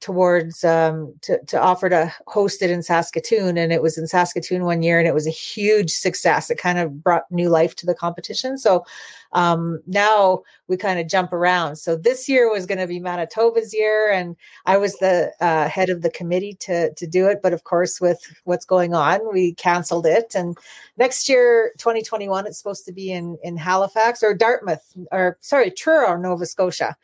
towards 0.00 0.64
um, 0.64 1.14
to, 1.22 1.38
to 1.46 1.60
offer 1.60 1.88
to 1.88 2.12
host 2.26 2.62
it 2.62 2.70
in 2.70 2.82
Saskatoon. 2.82 3.56
And 3.56 3.72
it 3.72 3.82
was 3.82 3.98
in 3.98 4.06
Saskatoon 4.06 4.64
one 4.64 4.82
year 4.82 4.98
and 4.98 5.08
it 5.08 5.14
was 5.14 5.26
a 5.26 5.30
huge 5.30 5.90
success. 5.90 6.50
It 6.50 6.58
kind 6.58 6.78
of 6.78 7.02
brought 7.02 7.30
new 7.30 7.48
life 7.48 7.74
to 7.76 7.86
the 7.86 7.94
competition. 7.94 8.58
So 8.58 8.84
um, 9.32 9.80
now 9.86 10.42
we 10.68 10.76
kind 10.76 10.98
of 10.98 11.08
jump 11.08 11.32
around. 11.32 11.76
So 11.76 11.96
this 11.96 12.28
year 12.28 12.50
was 12.50 12.66
going 12.66 12.78
to 12.78 12.86
be 12.86 12.98
Manitoba's 12.98 13.74
year, 13.74 14.10
and 14.10 14.36
I 14.64 14.78
was 14.78 14.96
the 14.98 15.32
uh, 15.40 15.68
head 15.68 15.90
of 15.90 16.02
the 16.02 16.10
committee 16.10 16.54
to 16.60 16.92
to 16.94 17.06
do 17.06 17.26
it. 17.26 17.40
But 17.42 17.52
of 17.52 17.64
course, 17.64 18.00
with 18.00 18.18
what's 18.44 18.64
going 18.64 18.94
on, 18.94 19.20
we 19.32 19.54
canceled 19.54 20.06
it. 20.06 20.34
And 20.34 20.56
next 20.96 21.28
year, 21.28 21.72
2021, 21.78 22.46
it's 22.46 22.58
supposed 22.58 22.86
to 22.86 22.92
be 22.92 23.12
in 23.12 23.36
in 23.42 23.56
Halifax 23.56 24.22
or 24.22 24.34
Dartmouth, 24.34 24.96
or 25.12 25.36
sorry, 25.40 25.70
Truro, 25.70 26.16
Nova 26.16 26.46
Scotia. 26.46 26.96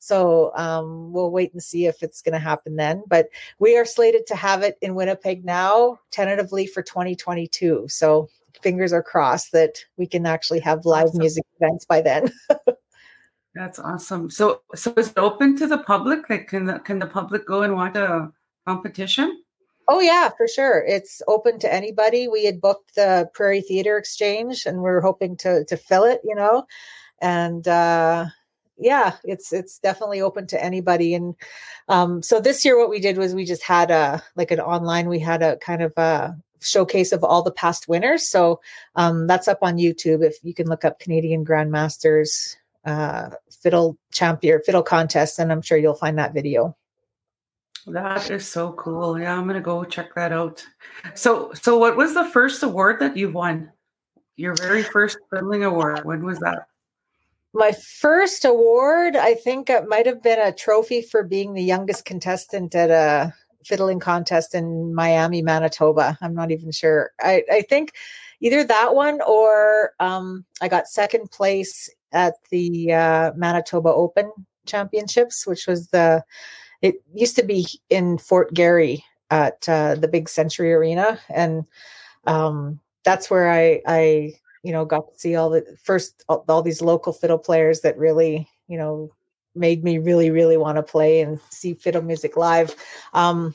So 0.00 0.50
um, 0.56 1.12
we'll 1.12 1.30
wait 1.30 1.52
and 1.52 1.62
see 1.62 1.86
if 1.86 2.02
it's 2.02 2.22
going 2.22 2.32
to 2.32 2.38
happen 2.38 2.76
then. 2.76 3.04
But 3.06 3.28
we 3.58 3.76
are 3.76 3.84
slated 3.84 4.26
to 4.28 4.34
have 4.34 4.62
it 4.62 4.76
in 4.80 4.94
Winnipeg 4.94 5.44
now, 5.44 6.00
tentatively 6.10 6.66
for 6.66 6.82
2022. 6.82 7.86
So 7.88 8.28
fingers 8.62 8.92
are 8.92 9.02
crossed 9.02 9.52
that 9.52 9.84
we 9.96 10.06
can 10.06 10.26
actually 10.26 10.60
have 10.60 10.84
live 10.86 11.08
awesome. 11.08 11.18
music 11.18 11.44
events 11.60 11.84
by 11.84 12.00
then. 12.00 12.32
That's 13.54 13.78
awesome. 13.78 14.30
So, 14.30 14.62
so 14.74 14.92
is 14.96 15.10
it 15.10 15.18
open 15.18 15.56
to 15.58 15.66
the 15.66 15.78
public? 15.78 16.30
Like, 16.30 16.48
can 16.48 16.64
the, 16.64 16.78
can 16.78 16.98
the 16.98 17.06
public 17.06 17.46
go 17.46 17.62
and 17.62 17.74
watch 17.74 17.96
a 17.96 18.32
competition? 18.66 19.42
Oh 19.92 19.98
yeah, 19.98 20.30
for 20.36 20.46
sure. 20.46 20.84
It's 20.86 21.20
open 21.26 21.58
to 21.58 21.72
anybody. 21.72 22.28
We 22.28 22.44
had 22.44 22.60
booked 22.60 22.94
the 22.94 23.28
Prairie 23.34 23.60
Theater 23.60 23.98
Exchange, 23.98 24.64
and 24.64 24.82
we 24.82 24.88
are 24.88 25.00
hoping 25.00 25.36
to 25.38 25.64
to 25.64 25.76
fill 25.76 26.04
it. 26.04 26.20
You 26.22 26.36
know, 26.36 26.64
and 27.20 27.66
uh, 27.66 28.26
yeah, 28.80 29.14
it's 29.24 29.52
it's 29.52 29.78
definitely 29.78 30.20
open 30.20 30.46
to 30.48 30.62
anybody. 30.62 31.14
And 31.14 31.34
um, 31.88 32.22
so 32.22 32.40
this 32.40 32.64
year, 32.64 32.78
what 32.78 32.90
we 32.90 33.00
did 33.00 33.18
was 33.18 33.34
we 33.34 33.44
just 33.44 33.62
had 33.62 33.90
a 33.90 34.22
like 34.36 34.50
an 34.50 34.60
online. 34.60 35.08
We 35.08 35.18
had 35.18 35.42
a 35.42 35.56
kind 35.58 35.82
of 35.82 35.92
a 35.96 36.36
showcase 36.60 37.12
of 37.12 37.24
all 37.24 37.42
the 37.42 37.50
past 37.50 37.88
winners. 37.88 38.26
So 38.26 38.60
um, 38.96 39.26
that's 39.26 39.48
up 39.48 39.58
on 39.62 39.76
YouTube. 39.76 40.24
If 40.24 40.36
you 40.42 40.54
can 40.54 40.66
look 40.66 40.84
up 40.84 40.98
Canadian 40.98 41.44
Grandmasters 41.44 42.56
uh, 42.84 43.30
fiddle 43.62 43.98
champion 44.12 44.60
fiddle 44.64 44.82
contest, 44.82 45.38
and 45.38 45.52
I'm 45.52 45.62
sure 45.62 45.78
you'll 45.78 45.94
find 45.94 46.18
that 46.18 46.34
video. 46.34 46.76
That 47.86 48.30
is 48.30 48.46
so 48.46 48.72
cool. 48.72 49.18
Yeah, 49.18 49.36
I'm 49.36 49.46
gonna 49.46 49.60
go 49.60 49.84
check 49.84 50.14
that 50.14 50.32
out. 50.32 50.64
So, 51.14 51.52
so 51.54 51.78
what 51.78 51.96
was 51.96 52.14
the 52.14 52.24
first 52.24 52.62
award 52.62 53.00
that 53.00 53.16
you 53.16 53.30
won? 53.30 53.72
Your 54.36 54.54
very 54.54 54.82
first 54.82 55.18
fiddling 55.30 55.64
award. 55.64 56.04
When 56.04 56.24
was 56.24 56.38
that? 56.40 56.66
My 57.52 57.72
first 57.72 58.44
award, 58.44 59.16
I 59.16 59.34
think 59.34 59.70
it 59.70 59.88
might 59.88 60.06
have 60.06 60.22
been 60.22 60.38
a 60.38 60.52
trophy 60.52 61.02
for 61.02 61.24
being 61.24 61.54
the 61.54 61.62
youngest 61.62 62.04
contestant 62.04 62.74
at 62.74 62.90
a 62.90 63.34
fiddling 63.64 63.98
contest 63.98 64.54
in 64.54 64.94
Miami, 64.94 65.42
Manitoba. 65.42 66.16
I'm 66.20 66.34
not 66.34 66.52
even 66.52 66.70
sure. 66.70 67.10
I, 67.20 67.42
I 67.50 67.62
think 67.62 67.94
either 68.40 68.62
that 68.64 68.94
one 68.94 69.20
or 69.26 69.94
um, 69.98 70.44
I 70.60 70.68
got 70.68 70.86
second 70.86 71.30
place 71.30 71.90
at 72.12 72.34
the 72.50 72.92
uh, 72.92 73.32
Manitoba 73.34 73.88
Open 73.88 74.30
Championships, 74.66 75.46
which 75.46 75.66
was 75.66 75.88
the, 75.88 76.24
it 76.82 77.02
used 77.14 77.36
to 77.36 77.42
be 77.42 77.66
in 77.90 78.16
Fort 78.18 78.54
Garry 78.54 79.04
at 79.30 79.68
uh, 79.68 79.96
the 79.96 80.08
big 80.08 80.28
Century 80.28 80.72
Arena. 80.72 81.18
And 81.28 81.64
um, 82.26 82.80
that's 83.04 83.28
where 83.28 83.50
I, 83.50 83.82
I, 83.86 84.34
you 84.62 84.72
know, 84.72 84.84
got 84.84 85.12
to 85.12 85.18
see 85.18 85.36
all 85.36 85.50
the 85.50 85.64
first, 85.82 86.24
all, 86.28 86.44
all 86.48 86.62
these 86.62 86.82
local 86.82 87.12
fiddle 87.12 87.38
players 87.38 87.80
that 87.80 87.96
really, 87.96 88.48
you 88.68 88.76
know, 88.78 89.10
made 89.54 89.82
me 89.82 89.98
really 89.98 90.30
really 90.30 90.56
want 90.56 90.76
to 90.76 90.82
play 90.82 91.20
and 91.20 91.40
see 91.50 91.74
fiddle 91.74 92.02
music 92.02 92.36
live. 92.36 92.74
Um, 93.14 93.54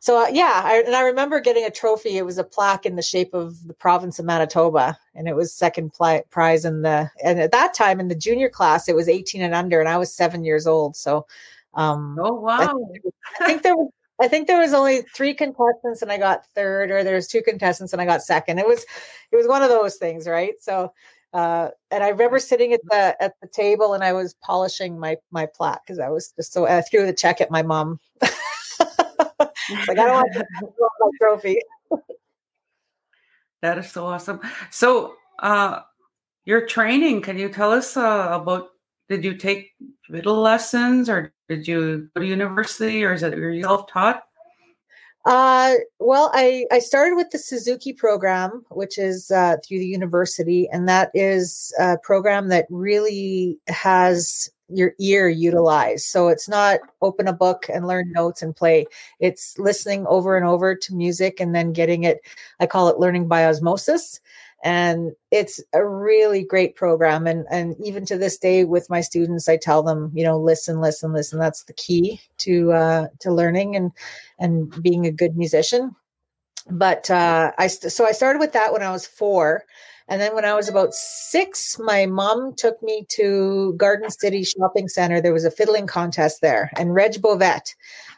so 0.00 0.24
uh, 0.24 0.28
yeah 0.28 0.62
I, 0.64 0.82
and 0.86 0.94
i 0.94 1.02
remember 1.02 1.40
getting 1.40 1.64
a 1.64 1.70
trophy. 1.70 2.16
It 2.16 2.24
was 2.24 2.38
a 2.38 2.44
plaque 2.44 2.86
in 2.86 2.96
the 2.96 3.02
shape 3.02 3.34
of 3.34 3.66
the 3.66 3.74
province 3.74 4.18
of 4.18 4.24
manitoba 4.24 4.96
and 5.14 5.28
it 5.28 5.36
was 5.36 5.52
second 5.52 5.92
pli- 5.92 6.22
prize 6.30 6.64
in 6.64 6.82
the 6.82 7.10
and 7.22 7.40
at 7.40 7.52
that 7.52 7.74
time 7.74 8.00
in 8.00 8.08
the 8.08 8.14
junior 8.14 8.48
class 8.48 8.88
it 8.88 8.96
was 8.96 9.08
18 9.08 9.42
and 9.42 9.54
under 9.54 9.80
and 9.80 9.88
i 9.88 9.96
was 9.96 10.12
seven 10.12 10.44
years 10.44 10.66
old. 10.66 10.96
So 10.96 11.26
um, 11.74 12.16
oh 12.20 12.34
wow. 12.34 12.60
I 12.60 12.66
think, 12.66 13.14
I 13.40 13.46
think 13.46 13.62
there 13.62 13.76
was 13.76 13.90
I 14.20 14.28
think 14.28 14.46
there 14.46 14.58
was 14.58 14.72
only 14.74 15.02
three 15.14 15.34
contestants 15.34 16.02
and 16.02 16.10
I 16.10 16.18
got 16.18 16.46
third, 16.54 16.90
or 16.90 17.04
there's 17.04 17.28
two 17.28 17.42
contestants 17.42 17.92
and 17.92 18.02
I 18.02 18.04
got 18.04 18.22
second. 18.22 18.58
It 18.58 18.66
was, 18.66 18.84
it 19.30 19.36
was 19.36 19.46
one 19.46 19.62
of 19.62 19.68
those 19.68 19.96
things, 19.96 20.26
right? 20.26 20.54
So 20.60 20.92
uh, 21.32 21.68
and 21.90 22.02
I 22.02 22.08
remember 22.08 22.38
sitting 22.38 22.72
at 22.72 22.80
the 22.84 23.22
at 23.22 23.34
the 23.42 23.48
table 23.48 23.92
and 23.92 24.02
I 24.02 24.12
was 24.12 24.34
polishing 24.42 24.98
my 24.98 25.16
my 25.30 25.46
plaque 25.46 25.82
because 25.84 25.98
I 25.98 26.08
was 26.08 26.32
just 26.32 26.52
so 26.52 26.66
I 26.66 26.80
threw 26.80 27.04
the 27.04 27.12
check 27.12 27.40
at 27.40 27.50
my 27.50 27.62
mom. 27.62 28.00
like 28.22 28.30
I 29.38 29.94
don't 29.94 30.14
want 30.14 30.32
my 31.00 31.10
trophy. 31.20 31.60
that 33.60 33.78
is 33.78 33.90
so 33.90 34.06
awesome. 34.06 34.40
So 34.70 35.14
uh 35.40 35.80
your 36.46 36.66
training, 36.66 37.20
can 37.20 37.36
you 37.36 37.50
tell 37.50 37.72
us 37.72 37.94
uh, 37.94 38.28
about 38.32 38.70
did 39.08 39.24
you 39.24 39.34
take 39.34 39.74
fiddle 40.10 40.40
lessons 40.40 41.08
or 41.08 41.32
did 41.48 41.66
you 41.66 42.08
go 42.14 42.20
to 42.20 42.26
university 42.26 43.04
or 43.04 43.12
is 43.12 43.22
it 43.22 43.36
you 43.36 43.62
self-taught? 43.62 44.22
Uh, 45.24 45.74
well, 45.98 46.30
I, 46.32 46.64
I 46.70 46.78
started 46.78 47.16
with 47.16 47.30
the 47.30 47.38
Suzuki 47.38 47.92
program, 47.92 48.64
which 48.70 48.96
is 48.96 49.30
uh, 49.30 49.56
through 49.66 49.80
the 49.80 49.86
university, 49.86 50.68
and 50.70 50.88
that 50.88 51.10
is 51.12 51.74
a 51.78 51.98
program 51.98 52.48
that 52.48 52.66
really 52.70 53.58
has 53.66 54.50
your 54.68 54.92
ear 54.98 55.28
utilized. 55.28 56.04
So 56.06 56.28
it's 56.28 56.48
not 56.48 56.80
open 57.02 57.26
a 57.26 57.32
book 57.32 57.66
and 57.72 57.86
learn 57.86 58.12
notes 58.12 58.42
and 58.42 58.54
play. 58.54 58.86
It's 59.18 59.58
listening 59.58 60.06
over 60.06 60.36
and 60.36 60.46
over 60.46 60.74
to 60.74 60.94
music 60.94 61.40
and 61.40 61.54
then 61.54 61.72
getting 61.72 62.04
it, 62.04 62.20
I 62.60 62.66
call 62.66 62.88
it 62.88 62.98
learning 62.98 63.28
by 63.28 63.46
osmosis 63.46 64.20
and 64.64 65.12
it's 65.30 65.62
a 65.72 65.86
really 65.86 66.42
great 66.42 66.74
program 66.74 67.26
and 67.26 67.46
and 67.50 67.76
even 67.84 68.04
to 68.04 68.18
this 68.18 68.38
day 68.38 68.64
with 68.64 68.90
my 68.90 69.00
students 69.00 69.48
i 69.48 69.56
tell 69.56 69.82
them 69.82 70.10
you 70.14 70.24
know 70.24 70.38
listen 70.38 70.80
listen 70.80 71.12
listen 71.12 71.38
that's 71.38 71.64
the 71.64 71.72
key 71.74 72.20
to 72.38 72.72
uh 72.72 73.06
to 73.20 73.32
learning 73.32 73.76
and 73.76 73.92
and 74.38 74.82
being 74.82 75.06
a 75.06 75.12
good 75.12 75.36
musician 75.36 75.94
but 76.70 77.10
uh, 77.10 77.52
I 77.58 77.66
st- 77.66 77.92
so 77.92 78.06
I 78.06 78.12
started 78.12 78.38
with 78.38 78.52
that 78.52 78.72
when 78.72 78.82
I 78.82 78.90
was 78.90 79.06
four, 79.06 79.64
and 80.06 80.20
then 80.20 80.34
when 80.34 80.44
I 80.44 80.54
was 80.54 80.68
about 80.68 80.94
six, 80.94 81.78
my 81.78 82.06
mom 82.06 82.54
took 82.54 82.82
me 82.82 83.06
to 83.10 83.74
Garden 83.76 84.10
City 84.10 84.44
Shopping 84.44 84.88
Center. 84.88 85.20
There 85.20 85.32
was 85.32 85.44
a 85.44 85.50
fiddling 85.50 85.86
contest 85.86 86.40
there, 86.40 86.70
and 86.76 86.94
Reg 86.94 87.14
Bouvette 87.14 87.74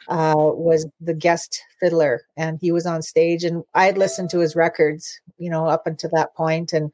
uh, 0.09 0.35
was 0.37 0.87
the 1.01 1.15
guest 1.15 1.63
fiddler, 1.79 2.23
and 2.37 2.59
he 2.61 2.73
was 2.73 2.87
on 2.87 3.03
stage. 3.03 3.45
And 3.45 3.65
I 3.75 3.87
had 3.87 3.99
listened 3.99 4.31
to 4.31 4.39
his 4.39 4.57
records, 4.57 5.21
you 5.39 5.51
know, 5.51 5.67
up 5.67 5.87
until 5.87 6.11
that 6.15 6.35
point, 6.35 6.73
and 6.73 6.91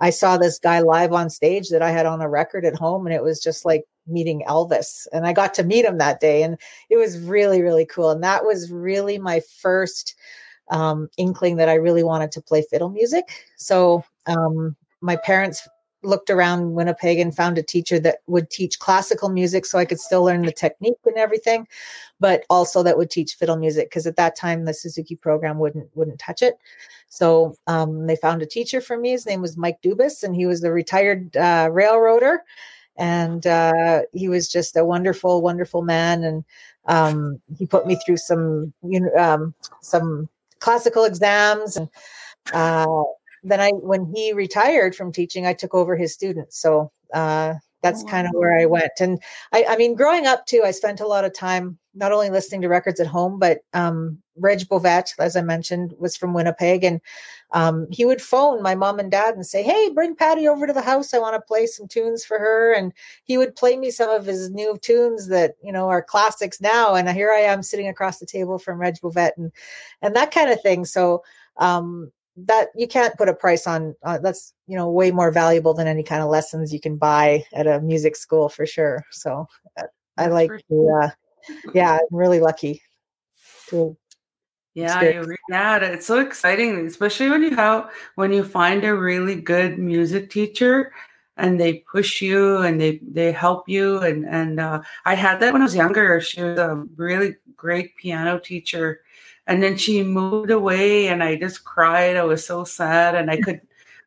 I 0.00 0.10
saw 0.10 0.36
this 0.36 0.58
guy 0.58 0.80
live 0.80 1.12
on 1.12 1.30
stage 1.30 1.70
that 1.70 1.82
I 1.82 1.90
had 1.90 2.06
on 2.06 2.20
a 2.20 2.28
record 2.28 2.64
at 2.64 2.76
home, 2.76 3.06
and 3.06 3.14
it 3.14 3.22
was 3.22 3.42
just 3.42 3.64
like 3.64 3.84
meeting 4.06 4.42
Elvis. 4.48 5.06
And 5.12 5.26
I 5.26 5.32
got 5.32 5.54
to 5.54 5.64
meet 5.64 5.84
him 5.84 5.98
that 5.98 6.20
day, 6.20 6.42
and 6.42 6.58
it 6.90 6.96
was 6.96 7.18
really, 7.18 7.62
really 7.62 7.86
cool. 7.86 8.10
And 8.10 8.22
that 8.22 8.44
was 8.44 8.70
really 8.70 9.18
my 9.18 9.40
first 9.60 10.14
um, 10.70 11.08
inkling 11.16 11.56
that 11.56 11.68
I 11.68 11.74
really 11.74 12.04
wanted 12.04 12.32
to 12.32 12.42
play 12.42 12.62
fiddle 12.62 12.90
music. 12.90 13.46
So 13.56 14.04
um, 14.26 14.76
my 15.00 15.16
parents 15.16 15.66
looked 16.02 16.30
around 16.30 16.74
Winnipeg 16.74 17.18
and 17.18 17.34
found 17.34 17.58
a 17.58 17.62
teacher 17.62 17.98
that 18.00 18.18
would 18.26 18.50
teach 18.50 18.78
classical 18.78 19.28
music 19.28 19.66
so 19.66 19.78
I 19.78 19.84
could 19.84 20.00
still 20.00 20.24
learn 20.24 20.42
the 20.42 20.52
technique 20.52 20.98
and 21.04 21.16
everything, 21.16 21.66
but 22.20 22.44
also 22.48 22.82
that 22.82 22.96
would 22.96 23.10
teach 23.10 23.34
fiddle 23.34 23.56
music 23.56 23.88
because 23.88 24.06
at 24.06 24.16
that 24.16 24.36
time 24.36 24.64
the 24.64 24.74
Suzuki 24.74 25.16
program 25.16 25.58
wouldn't 25.58 25.88
wouldn't 25.94 26.20
touch 26.20 26.42
it. 26.42 26.58
So 27.08 27.56
um, 27.66 28.06
they 28.06 28.16
found 28.16 28.42
a 28.42 28.46
teacher 28.46 28.80
for 28.80 28.96
me. 28.98 29.10
His 29.10 29.26
name 29.26 29.40
was 29.40 29.56
Mike 29.56 29.80
Dubas, 29.82 30.22
and 30.22 30.34
he 30.34 30.46
was 30.46 30.60
the 30.60 30.72
retired 30.72 31.36
uh, 31.36 31.68
railroader, 31.72 32.44
and 32.96 33.46
uh, 33.46 34.02
he 34.12 34.28
was 34.28 34.48
just 34.48 34.76
a 34.76 34.84
wonderful, 34.84 35.42
wonderful 35.42 35.82
man. 35.82 36.22
And 36.22 36.44
um, 36.86 37.40
he 37.56 37.66
put 37.66 37.86
me 37.86 37.96
through 38.04 38.18
some 38.18 38.72
you 38.82 39.00
know 39.00 39.14
um, 39.16 39.54
some 39.80 40.28
classical 40.60 41.04
exams 41.04 41.76
and. 41.76 41.88
Uh, 42.54 42.86
then 43.42 43.60
I, 43.60 43.70
when 43.70 44.12
he 44.14 44.32
retired 44.32 44.94
from 44.94 45.12
teaching, 45.12 45.46
I 45.46 45.54
took 45.54 45.74
over 45.74 45.96
his 45.96 46.12
students. 46.12 46.60
So 46.60 46.90
uh, 47.14 47.54
that's 47.82 48.02
oh, 48.02 48.06
kind 48.06 48.26
of 48.26 48.32
where 48.34 48.58
I 48.58 48.66
went. 48.66 48.92
And 49.00 49.20
I, 49.52 49.64
I 49.68 49.76
mean, 49.76 49.94
growing 49.94 50.26
up 50.26 50.46
too, 50.46 50.62
I 50.64 50.72
spent 50.72 51.00
a 51.00 51.06
lot 51.06 51.24
of 51.24 51.34
time 51.34 51.78
not 51.94 52.12
only 52.12 52.30
listening 52.30 52.60
to 52.62 52.68
records 52.68 53.00
at 53.00 53.06
home, 53.06 53.38
but 53.38 53.58
um, 53.72 54.18
Reg 54.36 54.60
Bouvette, 54.60 55.12
as 55.18 55.36
I 55.36 55.42
mentioned, 55.42 55.94
was 55.98 56.16
from 56.16 56.32
Winnipeg, 56.32 56.84
and 56.84 57.00
um, 57.52 57.86
he 57.90 58.04
would 58.04 58.22
phone 58.22 58.62
my 58.62 58.74
mom 58.74 58.98
and 58.98 59.10
dad 59.10 59.34
and 59.34 59.46
say, 59.46 59.62
"Hey, 59.62 59.90
bring 59.90 60.14
Patty 60.14 60.46
over 60.46 60.66
to 60.66 60.72
the 60.72 60.82
house. 60.82 61.12
I 61.12 61.18
want 61.18 61.34
to 61.34 61.40
play 61.40 61.66
some 61.66 61.88
tunes 61.88 62.24
for 62.24 62.38
her." 62.38 62.72
And 62.72 62.92
he 63.24 63.38
would 63.38 63.56
play 63.56 63.76
me 63.76 63.90
some 63.90 64.10
of 64.10 64.26
his 64.26 64.50
new 64.50 64.76
tunes 64.80 65.28
that 65.28 65.54
you 65.62 65.72
know 65.72 65.88
are 65.88 66.02
classics 66.02 66.60
now. 66.60 66.94
And 66.94 67.08
here 67.08 67.32
I 67.32 67.40
am 67.40 67.62
sitting 67.62 67.88
across 67.88 68.18
the 68.18 68.26
table 68.26 68.58
from 68.58 68.80
Reg 68.80 68.96
Bouvette, 69.02 69.36
and 69.36 69.52
and 70.02 70.14
that 70.14 70.30
kind 70.30 70.50
of 70.50 70.60
thing. 70.62 70.84
So 70.84 71.24
um, 71.56 72.12
that 72.46 72.68
you 72.74 72.86
can't 72.86 73.16
put 73.16 73.28
a 73.28 73.34
price 73.34 73.66
on 73.66 73.94
uh, 74.04 74.18
that's 74.18 74.54
you 74.66 74.76
know 74.76 74.90
way 74.90 75.10
more 75.10 75.30
valuable 75.30 75.74
than 75.74 75.86
any 75.86 76.02
kind 76.02 76.22
of 76.22 76.28
lessons 76.28 76.72
you 76.72 76.80
can 76.80 76.96
buy 76.96 77.44
at 77.52 77.66
a 77.66 77.80
music 77.80 78.16
school 78.16 78.48
for 78.48 78.66
sure. 78.66 79.04
So 79.10 79.46
uh, 79.78 79.84
i 80.16 80.26
like 80.26 80.50
to 80.68 81.00
uh, 81.02 81.10
yeah 81.72 81.94
i'm 81.94 82.16
really 82.16 82.40
lucky 82.40 82.82
to 83.68 83.96
yeah 84.74 85.00
you 85.02 85.36
yeah 85.48 85.76
it's 85.78 86.06
so 86.06 86.18
exciting 86.20 86.86
especially 86.86 87.28
when 87.30 87.42
you 87.42 87.54
have 87.54 87.90
when 88.16 88.32
you 88.32 88.44
find 88.44 88.84
a 88.84 88.94
really 88.94 89.36
good 89.36 89.78
music 89.78 90.30
teacher 90.30 90.92
and 91.38 91.58
they 91.58 91.84
push 91.90 92.20
you 92.20 92.58
and 92.58 92.80
they 92.80 93.00
they 93.10 93.32
help 93.32 93.68
you. 93.68 93.98
And 93.98 94.26
and 94.26 94.60
uh, 94.60 94.82
i 95.04 95.14
had 95.14 95.40
that 95.40 95.52
when 95.52 95.62
i 95.62 95.64
was 95.64 95.74
younger. 95.74 96.20
She 96.20 96.42
was 96.42 96.58
a 96.58 96.84
really 96.96 97.36
great 97.56 97.96
piano 97.96 98.38
teacher 98.38 99.00
and 99.48 99.62
then 99.62 99.76
she 99.76 100.02
moved 100.02 100.50
away 100.50 101.08
and 101.08 101.22
i 101.22 101.34
just 101.34 101.64
cried 101.64 102.16
i 102.16 102.22
was 102.22 102.46
so 102.46 102.62
sad 102.62 103.14
and 103.14 103.30
i 103.30 103.36
could 103.36 103.60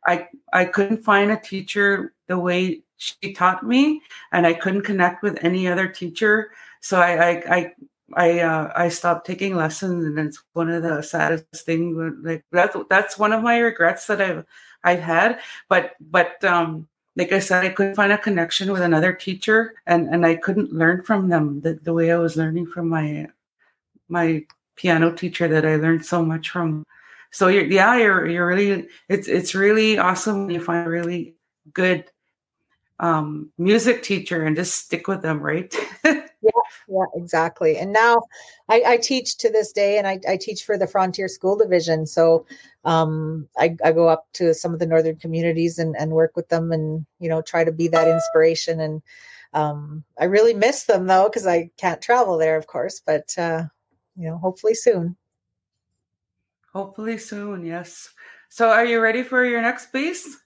i 0.08 0.28
i 0.54 0.64
couldn't 0.64 1.04
find 1.04 1.32
a 1.32 1.40
teacher 1.40 2.14
the 2.28 2.40
way 2.40 2.82
she 2.98 3.34
taught 3.34 3.66
me 3.66 4.02
and 4.32 4.48
i 4.48 4.54
couldn't 4.54 4.84
connect 4.84 5.22
with 5.24 5.44
any 5.44 5.68
other 5.68 5.88
teacher 5.88 6.52
so 6.80 7.00
i 7.00 7.30
i 7.30 7.56
i 7.58 7.74
I, 8.14 8.40
uh, 8.40 8.72
I 8.76 8.90
stopped 8.90 9.26
taking 9.26 9.56
lessons, 9.56 10.04
and 10.04 10.20
it's 10.20 10.44
one 10.52 10.70
of 10.70 10.84
the 10.84 11.02
saddest 11.02 11.66
things. 11.66 11.96
Like 12.22 12.44
that's 12.52 12.76
that's 12.90 13.18
one 13.18 13.32
of 13.32 13.42
my 13.42 13.58
regrets 13.58 14.08
that 14.08 14.22
I've 14.22 14.46
I've 14.84 15.00
had. 15.00 15.40
But 15.70 15.94
but 16.00 16.44
um, 16.44 16.90
like 17.16 17.32
I 17.32 17.40
said, 17.40 17.64
I 17.64 17.70
couldn't 17.70 17.96
find 17.96 18.12
a 18.12 18.18
connection 18.18 18.72
with 18.72 18.82
another 18.82 19.14
teacher, 19.14 19.76
and 19.86 20.10
and 20.14 20.26
I 20.26 20.36
couldn't 20.36 20.74
learn 20.74 21.04
from 21.04 21.30
them 21.30 21.62
the, 21.62 21.76
the 21.76 21.94
way 21.94 22.12
I 22.12 22.18
was 22.18 22.36
learning 22.36 22.68
from 22.68 22.90
my 22.90 23.28
my 24.10 24.46
piano 24.82 25.12
teacher 25.12 25.48
that 25.48 25.66
I 25.66 25.76
learned 25.76 26.06
so 26.06 26.26
much 26.26 26.50
from. 26.50 26.86
So 27.32 27.48
you're, 27.48 27.66
yeah, 27.66 27.96
you're 27.98 28.28
you're 28.28 28.48
really 28.48 28.88
it's 29.08 29.28
it's 29.28 29.54
really 29.54 29.98
awesome 29.98 30.46
when 30.46 30.56
you 30.56 30.62
find 30.62 30.88
a 30.88 30.90
really 30.90 31.36
good 31.74 32.06
um, 33.00 33.52
music 33.58 34.04
teacher 34.04 34.44
and 34.44 34.56
just 34.56 34.76
stick 34.76 35.08
with 35.08 35.22
them, 35.22 35.40
right? 35.40 35.74
yeah, 36.06 36.22
yeah, 36.88 37.06
exactly. 37.16 37.78
And 37.78 37.92
now 37.92 38.22
I, 38.70 38.84
I, 38.86 38.98
teach 38.98 39.38
to 39.38 39.50
this 39.50 39.72
day, 39.72 39.98
and 39.98 40.06
I, 40.06 40.20
I, 40.28 40.38
teach 40.38 40.64
for 40.64 40.78
the 40.78 40.86
Frontier 40.86 41.28
School 41.28 41.58
Division. 41.58 42.06
So 42.06 42.46
um, 42.86 43.48
I, 43.58 43.76
I, 43.84 43.92
go 43.92 44.08
up 44.08 44.28
to 44.34 44.54
some 44.54 44.72
of 44.72 44.80
the 44.80 44.86
northern 44.86 45.16
communities 45.16 45.80
and, 45.80 45.96
and 45.98 46.12
work 46.12 46.36
with 46.36 46.50
them, 46.50 46.72
and 46.72 47.06
you 47.20 47.28
know 47.28 47.42
try 47.42 47.64
to 47.64 47.72
be 47.72 47.88
that 47.88 48.08
inspiration. 48.08 48.80
And 48.80 49.02
um, 49.54 50.04
I 50.20 50.26
really 50.26 50.54
miss 50.54 50.84
them 50.84 51.08
though 51.08 51.28
because 51.28 51.48
I 51.48 51.72
can't 51.78 52.04
travel 52.04 52.38
there, 52.38 52.56
of 52.56 52.68
course. 52.68 53.02
But 53.04 53.36
uh, 53.36 53.64
you 54.16 54.30
know, 54.30 54.38
hopefully 54.38 54.74
soon. 54.74 55.16
Hopefully 56.74 57.18
soon, 57.18 57.66
yes. 57.66 58.10
So, 58.50 58.70
are 58.70 58.86
you 58.86 59.00
ready 59.00 59.24
for 59.24 59.46
your 59.46 59.62
next 59.62 59.92
piece? 59.92 60.38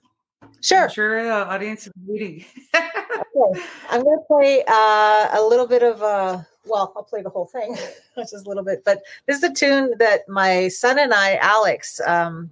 Sure. 0.60 0.84
I'm 0.84 0.90
sure 0.90 1.24
the 1.24 1.46
audience 1.46 1.86
is 1.86 1.92
waiting. 2.04 2.44
okay. 2.74 3.62
I'm 3.90 4.02
going 4.02 4.18
to 4.18 4.24
play 4.26 4.64
uh, 4.66 5.28
a 5.32 5.42
little 5.48 5.66
bit 5.66 5.82
of, 5.82 6.02
uh, 6.02 6.38
well, 6.64 6.92
I'll 6.96 7.04
play 7.04 7.22
the 7.22 7.30
whole 7.30 7.46
thing, 7.46 7.76
which 8.14 8.32
is 8.32 8.42
a 8.44 8.48
little 8.48 8.64
bit, 8.64 8.82
but 8.84 9.02
this 9.26 9.38
is 9.38 9.44
a 9.44 9.52
tune 9.52 9.94
that 9.98 10.28
my 10.28 10.68
son 10.68 10.98
and 10.98 11.12
I, 11.12 11.36
Alex, 11.36 12.00
um, 12.06 12.50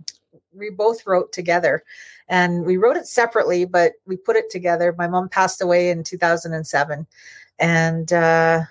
we 0.53 0.71
both 0.71 1.07
wrote 1.07 1.33
together. 1.33 1.83
And 2.29 2.65
we 2.65 2.77
wrote 2.77 2.97
it 2.97 3.07
separately, 3.07 3.65
but 3.65 3.93
we 4.07 4.17
put 4.17 4.37
it 4.37 4.51
together. 4.51 4.95
My 4.97 5.07
mom 5.07 5.29
passed 5.29 5.61
away 5.61 5.91
in 5.91 6.03
2007. 6.05 7.07
And 7.59 8.13
uh, 8.13 8.63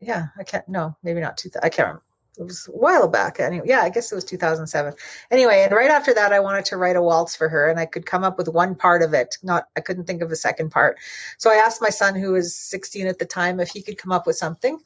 yeah, 0.00 0.28
I 0.38 0.44
can't. 0.44 0.68
No, 0.68 0.96
maybe 1.02 1.20
not 1.20 1.36
two. 1.36 1.50
I 1.62 1.68
can't 1.68 1.88
remember. 1.88 2.04
It 2.38 2.44
was 2.44 2.68
a 2.68 2.70
while 2.70 3.08
back. 3.08 3.38
Anyway, 3.38 3.66
yeah, 3.66 3.80
I 3.80 3.90
guess 3.90 4.10
it 4.10 4.14
was 4.14 4.24
2007. 4.24 4.94
Anyway, 5.30 5.62
and 5.62 5.72
right 5.72 5.90
after 5.90 6.14
that, 6.14 6.32
I 6.32 6.40
wanted 6.40 6.64
to 6.66 6.78
write 6.78 6.96
a 6.96 7.02
waltz 7.02 7.36
for 7.36 7.50
her, 7.50 7.68
and 7.68 7.78
I 7.78 7.84
could 7.84 8.06
come 8.06 8.24
up 8.24 8.38
with 8.38 8.48
one 8.48 8.74
part 8.74 9.02
of 9.02 9.12
it. 9.12 9.36
Not, 9.42 9.68
I 9.76 9.80
couldn't 9.80 10.04
think 10.04 10.22
of 10.22 10.30
a 10.30 10.36
second 10.36 10.70
part. 10.70 10.96
So 11.36 11.50
I 11.50 11.56
asked 11.56 11.82
my 11.82 11.90
son, 11.90 12.14
who 12.14 12.32
was 12.32 12.54
16 12.54 13.08
at 13.08 13.18
the 13.18 13.26
time, 13.26 13.60
if 13.60 13.68
he 13.68 13.82
could 13.82 13.98
come 13.98 14.12
up 14.12 14.26
with 14.26 14.36
something, 14.36 14.78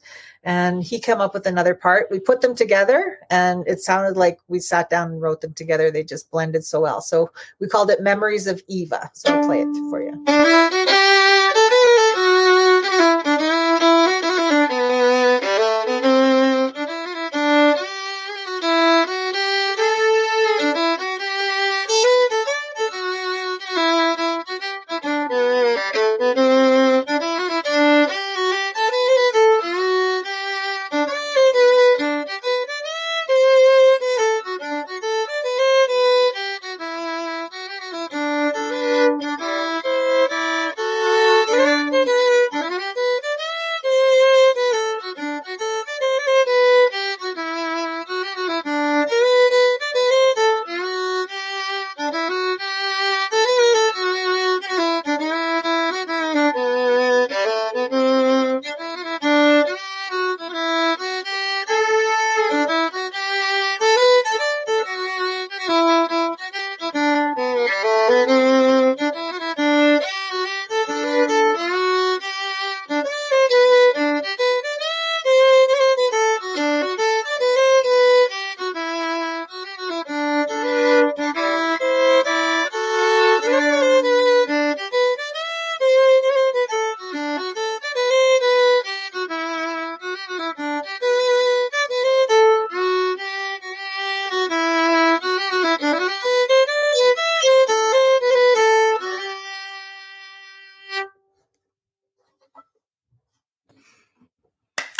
and 0.43 0.83
he 0.83 0.99
came 0.99 1.21
up 1.21 1.33
with 1.33 1.47
another 1.47 1.75
part. 1.75 2.07
We 2.11 2.19
put 2.19 2.41
them 2.41 2.55
together, 2.55 3.19
and 3.29 3.65
it 3.67 3.79
sounded 3.79 4.17
like 4.17 4.39
we 4.49 4.59
sat 4.59 4.89
down 4.89 5.11
and 5.11 5.21
wrote 5.21 5.39
them 5.39 5.53
together. 5.53 5.91
They 5.91 6.03
just 6.03 6.29
blended 6.31 6.65
so 6.65 6.81
well. 6.81 6.99
So 6.99 7.31
we 7.59 7.67
called 7.67 7.89
it 7.89 8.01
Memories 8.01 8.47
of 8.47 8.61
Eva. 8.67 9.11
So 9.13 9.33
I'll 9.33 9.45
play 9.45 9.61
it 9.61 9.73
for 9.89 10.01
you. 10.01 10.74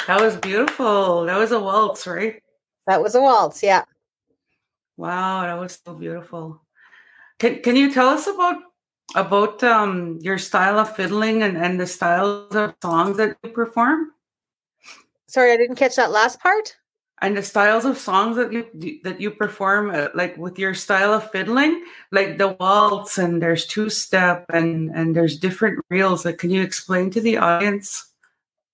That 0.07 0.21
was 0.21 0.37
beautiful. 0.37 1.25
That 1.25 1.37
was 1.37 1.51
a 1.51 1.59
waltz, 1.59 2.05
right? 2.05 2.41
That 2.87 3.01
was 3.01 3.15
a 3.15 3.21
waltz, 3.21 3.63
yeah. 3.63 3.85
Wow, 4.97 5.41
that 5.41 5.59
was 5.59 5.79
so 5.83 5.93
beautiful. 5.93 6.61
Can 7.39 7.61
Can 7.61 7.75
you 7.75 7.91
tell 7.91 8.09
us 8.09 8.27
about 8.27 8.57
about 9.15 9.63
um, 9.63 10.19
your 10.21 10.37
style 10.37 10.79
of 10.79 10.95
fiddling 10.95 11.43
and, 11.43 11.57
and 11.57 11.79
the 11.79 11.87
styles 11.87 12.55
of 12.55 12.75
songs 12.81 13.17
that 13.17 13.37
you 13.43 13.49
perform? 13.49 14.11
Sorry, 15.27 15.51
I 15.51 15.57
didn't 15.57 15.75
catch 15.75 15.95
that 15.95 16.11
last 16.11 16.39
part. 16.39 16.75
And 17.21 17.35
the 17.35 17.43
styles 17.43 17.85
of 17.85 17.97
songs 17.97 18.35
that 18.35 18.53
you 18.53 18.99
that 19.03 19.19
you 19.19 19.31
perform, 19.31 19.89
uh, 19.89 20.09
like 20.13 20.37
with 20.37 20.59
your 20.59 20.73
style 20.73 21.13
of 21.13 21.31
fiddling, 21.31 21.83
like 22.11 22.37
the 22.37 22.55
waltz, 22.59 23.17
and 23.17 23.41
there's 23.41 23.65
two 23.65 23.89
step, 23.89 24.45
and 24.49 24.91
and 24.91 25.15
there's 25.15 25.39
different 25.39 25.83
reels. 25.89 26.25
Like, 26.25 26.37
can 26.37 26.51
you 26.51 26.61
explain 26.61 27.09
to 27.11 27.21
the 27.21 27.37
audience 27.37 28.14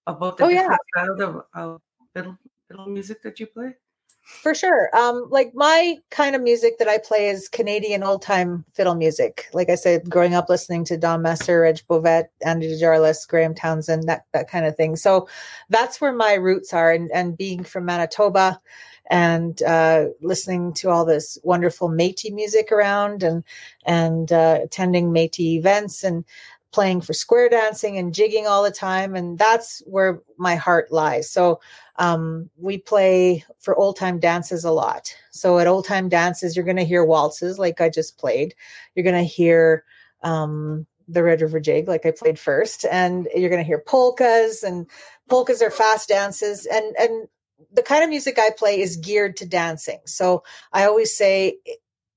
about 0.08 0.38
the 0.38 0.46
Oh, 0.46 0.50
yeah. 0.50 0.62
different 0.62 0.82
styles 0.96 1.20
of, 1.20 1.44
of 1.54 1.82
fiddle, 2.14 2.38
fiddle 2.68 2.88
music 2.88 3.22
that 3.24 3.40
you 3.40 3.48
play? 3.48 3.76
For 4.24 4.54
sure. 4.54 4.96
Um, 4.96 5.28
like 5.30 5.52
my 5.56 5.98
kind 6.10 6.36
of 6.36 6.42
music 6.44 6.78
that 6.78 6.88
I 6.88 7.00
play 7.00 7.28
is 7.28 7.50
Canadian 7.50 8.04
old 8.04 8.22
time 8.22 8.64
fiddle 8.74 8.96
music. 8.96 9.48
Like 9.52 9.70
I 9.70 9.76
said, 9.76 10.10
growing 10.10 10.36
up 10.36 10.48
listening 10.48 10.86
to 10.86 10.98
Don 10.98 11.22
Messer, 11.24 11.62
Reg 11.62 11.82
Bouvette, 11.90 12.28
Andy 12.46 12.68
DeJarlis, 12.68 13.28
Graham 13.28 13.56
Townsend, 13.56 14.04
that 14.08 14.26
that 14.34 14.50
kind 14.50 14.66
of 14.66 14.78
thing. 14.78 14.96
So 14.96 15.28
that's 15.70 16.00
where 16.00 16.14
my 16.14 16.36
roots 16.36 16.74
are. 16.74 16.92
And 16.92 17.12
and 17.12 17.36
being 17.36 17.64
from 17.64 17.86
Manitoba 17.86 18.62
and 19.10 19.62
uh, 19.64 20.06
listening 20.22 20.74
to 20.74 20.90
all 20.90 21.04
this 21.04 21.38
wonderful 21.44 21.90
Métis 21.90 22.32
music 22.32 22.72
around 22.72 23.24
and 23.24 23.44
and 23.86 24.32
uh, 24.32 24.60
attending 24.64 25.12
Métis 25.12 25.58
events 25.58 26.04
and 26.04 26.24
playing 26.72 27.02
for 27.02 27.14
square 27.14 27.50
dancing 27.50 27.98
and 27.98 28.14
jigging 28.14 28.48
all 28.48 28.64
the 28.64 28.72
time. 28.72 29.16
And 29.16 29.38
that's 29.38 29.82
where 29.86 30.22
my 30.38 30.56
heart 30.56 30.92
lies. 30.92 31.30
So 31.30 31.60
um, 31.98 32.50
we 32.58 32.78
play 32.78 33.44
for 33.60 33.76
old 33.76 33.98
time 33.98 34.20
dances 34.20 34.64
a 34.64 34.72
lot. 34.72 35.16
So 35.32 35.60
at 35.60 35.68
old 35.68 35.86
time 35.86 36.10
dances, 36.10 36.56
you're 36.56 36.66
going 36.66 36.78
to 36.78 36.86
hear 36.86 37.04
waltzes 37.04 37.60
like 37.60 37.82
I 37.82 37.90
just 37.90 38.18
played. 38.18 38.56
You're 38.96 39.04
going 39.04 39.16
to 39.16 39.24
hear 39.24 39.84
um, 40.24 40.86
the 41.08 41.24
Red 41.24 41.42
River 41.42 41.60
Jig 41.60 41.88
like 41.88 42.06
I 42.06 42.12
played 42.12 42.40
first, 42.40 42.86
and 42.90 43.28
you're 43.36 43.50
going 43.50 43.62
to 43.62 43.68
hear 43.68 43.84
polkas 43.86 44.64
and 44.64 44.88
polkas 45.30 45.62
are 45.62 45.72
fast 45.72 46.10
dances 46.10 46.66
and 46.66 46.96
and 46.98 47.28
the 47.72 47.84
kind 47.84 48.04
of 48.04 48.10
music 48.10 48.40
I 48.40 48.50
play 48.58 48.82
is 48.82 48.98
geared 48.98 49.38
to 49.38 49.46
dancing. 49.46 50.00
So 50.06 50.44
I 50.74 50.86
always 50.86 51.16
say, 51.16 51.58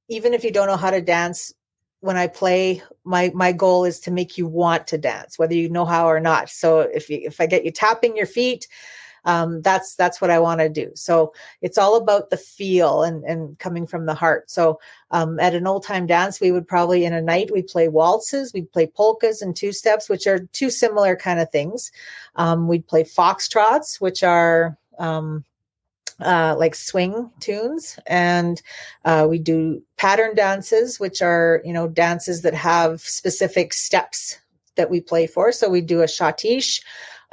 even 0.08 0.34
if 0.34 0.44
you 0.44 0.50
don't 0.50 0.68
know 0.68 0.76
how 0.76 0.90
to 0.90 1.00
dance, 1.00 1.52
when 2.04 2.18
I 2.18 2.26
play, 2.26 2.82
my 3.04 3.32
my 3.34 3.50
goal 3.50 3.86
is 3.86 3.98
to 4.00 4.10
make 4.10 4.36
you 4.36 4.46
want 4.46 4.86
to 4.88 4.98
dance, 4.98 5.38
whether 5.38 5.54
you 5.54 5.70
know 5.70 5.86
how 5.86 6.06
or 6.06 6.20
not. 6.20 6.50
So 6.50 6.80
if 6.80 7.08
you, 7.08 7.20
if 7.24 7.40
I 7.40 7.46
get 7.46 7.64
you 7.64 7.70
tapping 7.70 8.14
your 8.14 8.26
feet, 8.26 8.68
um, 9.24 9.62
that's 9.62 9.94
that's 9.94 10.20
what 10.20 10.28
I 10.28 10.38
want 10.38 10.60
to 10.60 10.68
do. 10.68 10.90
So 10.94 11.32
it's 11.62 11.78
all 11.78 11.96
about 11.96 12.28
the 12.28 12.36
feel 12.36 13.04
and 13.04 13.24
and 13.24 13.58
coming 13.58 13.86
from 13.86 14.04
the 14.04 14.14
heart. 14.14 14.50
So 14.50 14.78
um, 15.12 15.40
at 15.40 15.54
an 15.54 15.66
old 15.66 15.82
time 15.82 16.06
dance, 16.06 16.42
we 16.42 16.52
would 16.52 16.68
probably 16.68 17.06
in 17.06 17.14
a 17.14 17.22
night 17.22 17.50
we 17.50 17.62
play 17.62 17.88
waltzes, 17.88 18.52
we'd 18.52 18.70
play 18.70 18.86
polkas 18.86 19.40
and 19.40 19.56
two 19.56 19.72
steps, 19.72 20.10
which 20.10 20.26
are 20.26 20.40
two 20.52 20.68
similar 20.68 21.16
kind 21.16 21.40
of 21.40 21.50
things. 21.50 21.90
Um, 22.36 22.68
we'd 22.68 22.86
play 22.86 23.04
foxtrots, 23.04 23.98
which 23.98 24.22
are 24.22 24.76
um, 24.98 25.42
uh, 26.20 26.54
like 26.58 26.74
swing 26.74 27.30
tunes, 27.40 27.98
and 28.06 28.62
uh, 29.04 29.26
we 29.28 29.38
do 29.38 29.82
pattern 29.96 30.34
dances, 30.34 31.00
which 31.00 31.22
are 31.22 31.60
you 31.64 31.72
know 31.72 31.88
dances 31.88 32.42
that 32.42 32.54
have 32.54 33.00
specific 33.00 33.72
steps 33.72 34.38
that 34.76 34.90
we 34.90 35.00
play 35.00 35.26
for. 35.26 35.52
So 35.52 35.68
we 35.68 35.80
do 35.80 36.02
a 36.02 36.06
schottische. 36.06 36.82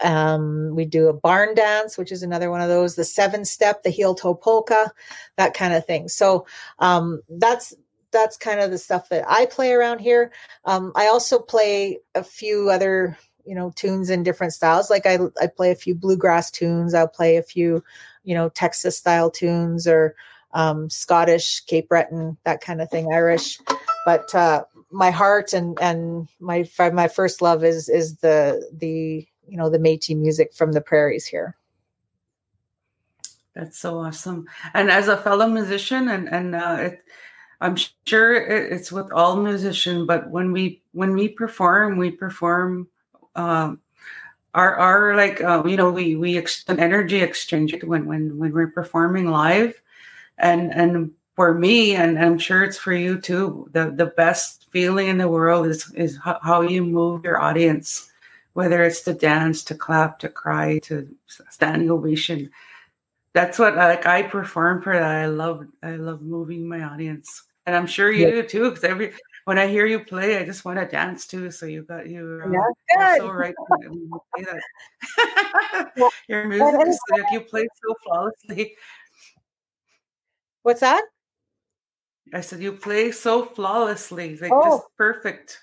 Um, 0.04 0.76
we 0.76 0.86
do 0.86 1.08
a 1.08 1.13
barn 1.13 1.54
dance, 1.54 1.98
which 1.98 2.12
is 2.12 2.24
another 2.24 2.50
one 2.50 2.62
of 2.62 2.70
those, 2.70 2.96
the 2.96 3.04
seven 3.04 3.46
step, 3.46 3.84
the 3.84 3.91
heel 3.91 4.15
toe 4.15 4.34
polka, 4.34 4.91
that 5.38 5.54
kind 5.54 5.74
of 5.74 5.86
thing. 5.86 6.08
So 6.08 6.48
um, 6.80 7.22
that's 7.30 7.76
that's 8.12 8.36
kind 8.36 8.60
of 8.60 8.72
the 8.72 8.78
stuff 8.78 9.10
that 9.10 9.24
I 9.28 9.46
play 9.46 9.72
around 9.72 10.00
here. 10.00 10.32
Um, 10.65 10.91
I 10.96 11.08
also 11.08 11.39
play 11.39 12.00
a 12.15 12.24
few 12.24 12.70
other 12.70 13.17
you 13.46 13.56
know 13.56 13.72
tunes 13.76 14.10
in 14.10 14.24
different 14.24 14.54
styles. 14.54 14.89
Like 14.89 15.06
I 15.06 15.20
I 15.39 15.48
play 15.48 15.72
a 15.72 15.76
few 15.76 15.96
bluegrass 15.96 16.52
tunes. 16.52 16.94
I'll 16.94 17.08
play 17.08 17.38
a 17.38 17.44
few 17.44 17.84
you 18.24 18.36
know 18.36 18.50
Texas 18.50 18.98
style 18.98 19.30
tunes 19.30 19.88
or 19.88 20.16
um, 20.54 20.90
Scottish, 20.90 21.62
Cape 21.62 21.90
Breton, 21.90 22.38
that 22.44 22.62
kind 22.62 22.82
of 22.82 22.90
thing, 22.90 23.12
Irish. 23.14 23.60
But 24.06 24.34
uh, 24.36 24.64
my 24.92 25.12
heart 25.12 25.54
and 25.54 25.80
and 25.82 26.28
my 26.40 26.68
my 26.94 27.08
first 27.08 27.42
love 27.42 27.64
is 27.64 27.90
is 27.90 28.18
the 28.18 28.68
the 28.74 29.28
you 29.48 29.58
know 29.58 29.70
the 29.70 29.80
Métis 29.80 30.18
music 30.18 30.54
from 30.54 30.72
the 30.74 30.82
prairies 30.82 31.26
here. 31.26 31.56
That's 33.54 33.78
so 33.78 34.00
awesome. 34.00 34.48
And 34.74 34.90
as 34.90 35.08
a 35.08 35.18
fellow 35.18 35.48
musician, 35.48 36.08
and 36.08 36.30
and 36.30 36.56
uh, 36.56 36.78
it, 36.80 37.04
I'm 37.60 37.76
sure 38.06 38.34
it, 38.34 38.72
it's 38.72 38.92
with 38.92 39.12
all 39.12 39.36
musicians, 39.36 40.08
but 40.08 40.30
when 40.30 40.52
we 40.52 40.82
when 40.94 41.14
we 41.14 41.28
perform, 41.28 41.98
we 41.98 42.12
perform. 42.12 42.88
Um, 43.36 43.81
our 44.54 44.76
our 44.76 45.16
like 45.16 45.42
uh, 45.42 45.64
you 45.66 45.78
know 45.78 45.92
we 45.92 46.16
we 46.16 46.38
ex- 46.38 46.66
an 46.68 46.80
energy 46.80 47.22
exchange 47.22 47.82
when 47.84 48.06
when 48.06 48.38
when 48.38 48.54
we're 48.54 48.68
performing 48.72 49.28
live, 49.32 49.82
and 50.38 50.74
and 50.74 51.12
for 51.36 51.54
me 51.54 51.96
and 51.96 52.20
I'm 52.20 52.38
sure 52.38 52.64
it's 52.64 52.78
for 52.78 52.94
you 52.94 53.20
too. 53.20 53.70
The 53.74 53.92
the 53.92 54.08
best 54.08 54.68
feeling 54.72 55.08
in 55.08 55.18
the 55.18 55.28
world 55.30 55.68
is 55.68 55.92
is 55.96 56.18
how, 56.18 56.40
how 56.42 56.62
you 56.62 56.84
move 56.84 57.24
your 57.24 57.40
audience, 57.42 58.12
whether 58.54 58.84
it's 58.84 59.02
to 59.02 59.14
dance, 59.14 59.64
to 59.66 59.76
clap, 59.76 60.20
to 60.20 60.30
cry, 60.30 60.80
to 60.80 61.08
standing 61.50 61.90
ovation 61.92 62.50
that's 63.34 63.58
what 63.58 63.76
like 63.76 64.06
I 64.06 64.24
perform 64.24 64.82
for 64.82 64.94
that. 64.94 65.04
I 65.04 65.26
love 65.28 65.66
I 65.84 65.92
love 65.92 66.22
moving 66.22 66.68
my 66.68 66.84
audience, 66.84 67.44
and 67.66 67.76
I'm 67.76 67.88
sure 67.88 68.12
you 68.12 68.26
Yeah. 68.26 68.32
do 68.42 68.44
too. 68.44 68.70
Because 68.70 68.84
every 68.84 69.14
when 69.52 69.60
I 69.60 69.68
hear 69.68 69.86
you 69.86 70.00
play, 70.00 70.38
I 70.38 70.46
just 70.46 70.64
want 70.64 70.80
to 70.80 70.86
dance 70.86 71.28
too. 71.28 71.52
So 71.52 71.66
you 71.66 71.84
got 71.84 72.08
you. 72.08 72.40
Um, 72.42 72.54
Yeah, 72.54 73.18
so 73.18 73.30
right 73.32 73.54
when 73.68 73.82
you 73.94 74.22
say 74.38 74.46
that. 74.46 75.92
Well, 75.98 76.10
Your 76.30 76.48
music 76.48 76.80
is 76.88 76.98
like 77.12 77.30
you 77.34 77.42
play 77.42 77.68
so 77.84 77.94
flawlessly. 78.02 78.78
What's 80.64 80.80
that? 80.80 81.04
I 82.34 82.40
said 82.40 82.62
you 82.62 82.72
play 82.72 83.12
so 83.12 83.44
flawlessly, 83.44 84.38
like 84.38 84.54
Oh. 84.54 84.64
just 84.64 84.96
perfect. 84.96 85.60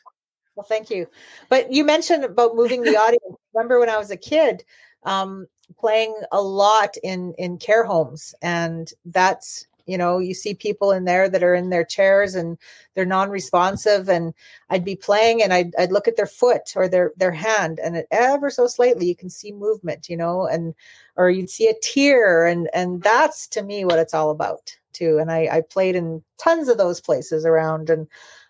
Well, 0.55 0.67
thank 0.69 0.91
you. 0.91 1.07
But 1.49 1.73
you 1.73 1.83
mentioned 1.83 2.25
about 2.25 2.57
moving 2.57 2.83
the 2.83 2.99
audience. 2.99 3.39
Remember 3.55 3.81
when 3.81 3.89
I 3.89 3.97
was 3.97 4.11
a 4.11 4.19
kid, 4.19 4.65
um, 5.05 5.47
playing 5.79 6.15
a 6.31 6.43
lot 6.43 6.95
in 7.03 7.33
in 7.39 7.57
care 7.57 7.85
homes, 7.85 8.35
and 8.43 8.93
that's 9.07 9.67
you 9.89 9.99
know 9.99 10.19
you 10.19 10.35
see 10.35 10.55
people 10.55 10.93
in 10.93 11.05
there 11.05 11.29
that 11.29 11.43
are 11.43 11.55
in 11.55 11.71
their 11.71 11.85
chairs 11.85 12.35
and 12.35 12.59
they're 12.95 13.05
non-responsive, 13.05 14.09
and 14.09 14.35
I'd 14.71 14.85
be 14.85 14.97
playing 14.97 15.43
and 15.43 15.53
I'd 15.53 15.75
I'd 15.77 15.93
look 15.93 16.07
at 16.09 16.17
their 16.17 16.27
foot 16.27 16.73
or 16.77 16.89
their 16.89 17.13
their 17.17 17.33
hand, 17.33 17.81
and 17.83 18.05
ever 18.11 18.51
so 18.51 18.67
slightly 18.67 19.07
you 19.07 19.17
can 19.17 19.31
see 19.31 19.53
movement, 19.53 20.09
you 20.09 20.17
know, 20.17 20.47
and 20.47 20.75
or 21.17 21.31
you'd 21.31 21.51
see 21.51 21.69
a 21.69 21.75
tear, 21.83 22.47
and 22.47 22.69
and 22.75 23.03
that's 23.03 23.49
to 23.49 23.63
me 23.63 23.85
what 23.85 23.99
it's 23.99 24.15
all 24.15 24.31
about 24.31 24.77
too. 24.93 25.19
And 25.19 25.33
I 25.33 25.49
I 25.51 25.61
played 25.63 25.97
in 25.97 26.23
tons 26.39 26.69
of 26.69 26.79
those 26.79 27.01
places 27.01 27.45
around 27.45 27.91
and 27.91 28.07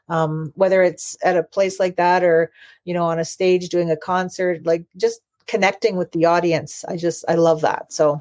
um, 0.09 0.53
whether 0.57 0.83
it's 0.83 1.17
at 1.23 1.37
a 1.37 1.43
place 1.43 1.79
like 1.79 1.97
that 1.97 2.25
or 2.25 2.51
you 2.85 2.95
know 2.95 3.05
on 3.05 3.19
a 3.19 3.25
stage 3.25 3.69
doing 3.69 3.91
a 3.91 3.97
concert 3.97 4.65
like 4.67 4.85
just 4.97 5.21
connecting 5.47 5.97
with 5.97 6.13
the 6.13 6.25
audience 6.25 6.85
i 6.89 6.97
just 6.97 7.25
i 7.29 7.35
love 7.35 7.61
that 7.63 7.93
so 7.93 8.21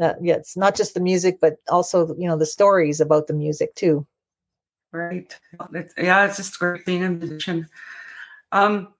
uh, 0.00 0.14
yeah 0.20 0.34
it's 0.34 0.56
not 0.56 0.74
just 0.74 0.94
the 0.94 1.00
music 1.00 1.38
but 1.40 1.56
also 1.68 2.14
you 2.16 2.28
know 2.28 2.38
the 2.38 2.46
stories 2.46 3.00
about 3.00 3.26
the 3.26 3.34
music 3.34 3.74
too 3.74 4.06
Right. 4.92 5.34
It's, 5.72 5.94
yeah, 5.96 6.26
it's 6.26 6.36
just 6.36 6.58
great 6.58 6.84
being 6.84 7.02
a 7.02 7.08
musician. 7.08 7.66
Um, 8.52 8.92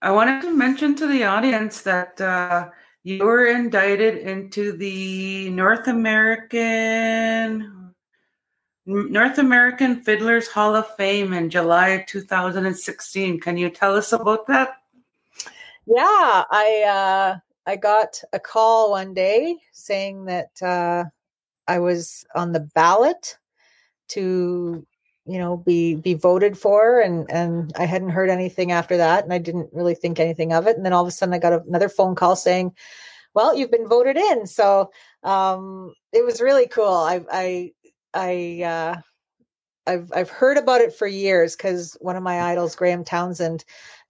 I 0.00 0.12
wanted 0.12 0.40
to 0.42 0.54
mention 0.54 0.94
to 0.96 1.08
the 1.08 1.24
audience 1.24 1.82
that 1.82 2.20
uh, 2.20 2.70
you 3.02 3.24
were 3.24 3.46
indicted 3.46 4.18
into 4.18 4.76
the 4.76 5.50
North 5.50 5.88
American 5.88 7.92
North 8.86 9.38
American 9.38 10.02
Fiddlers 10.02 10.46
Hall 10.46 10.76
of 10.76 10.86
Fame 10.96 11.32
in 11.32 11.50
July 11.50 12.04
2016. 12.06 13.40
Can 13.40 13.56
you 13.56 13.70
tell 13.70 13.96
us 13.96 14.12
about 14.12 14.46
that? 14.46 14.76
yeah 15.86 16.44
i 16.50 16.84
uh 16.88 17.38
i 17.66 17.76
got 17.76 18.20
a 18.32 18.40
call 18.40 18.90
one 18.90 19.14
day 19.14 19.56
saying 19.72 20.24
that 20.24 20.50
uh 20.62 21.04
i 21.68 21.78
was 21.78 22.24
on 22.34 22.52
the 22.52 22.60
ballot 22.74 23.38
to 24.08 24.86
you 25.26 25.38
know 25.38 25.56
be 25.56 25.94
be 25.94 26.14
voted 26.14 26.56
for 26.58 27.00
and 27.00 27.30
and 27.30 27.72
i 27.76 27.84
hadn't 27.84 28.10
heard 28.10 28.28
anything 28.30 28.72
after 28.72 28.96
that 28.96 29.24
and 29.24 29.32
i 29.32 29.38
didn't 29.38 29.68
really 29.72 29.94
think 29.94 30.20
anything 30.20 30.52
of 30.52 30.66
it 30.66 30.76
and 30.76 30.84
then 30.84 30.92
all 30.92 31.02
of 31.02 31.08
a 31.08 31.10
sudden 31.10 31.34
i 31.34 31.38
got 31.38 31.66
another 31.66 31.88
phone 31.88 32.14
call 32.14 32.36
saying 32.36 32.72
well 33.34 33.54
you've 33.54 33.70
been 33.70 33.88
voted 33.88 34.16
in. 34.16 34.46
So 34.46 34.90
um 35.22 35.92
it 36.12 36.24
was 36.24 36.40
really 36.40 36.66
cool. 36.66 36.86
I 36.86 37.20
i 37.30 37.72
i 38.14 38.62
uh 38.64 39.00
I've 39.86 40.10
I've 40.14 40.30
heard 40.30 40.56
about 40.56 40.80
it 40.80 40.94
for 40.94 41.06
years 41.06 41.56
because 41.56 41.96
one 42.00 42.16
of 42.16 42.22
my 42.22 42.40
idols, 42.40 42.76
Graham 42.76 43.04
Townsend, 43.04 43.64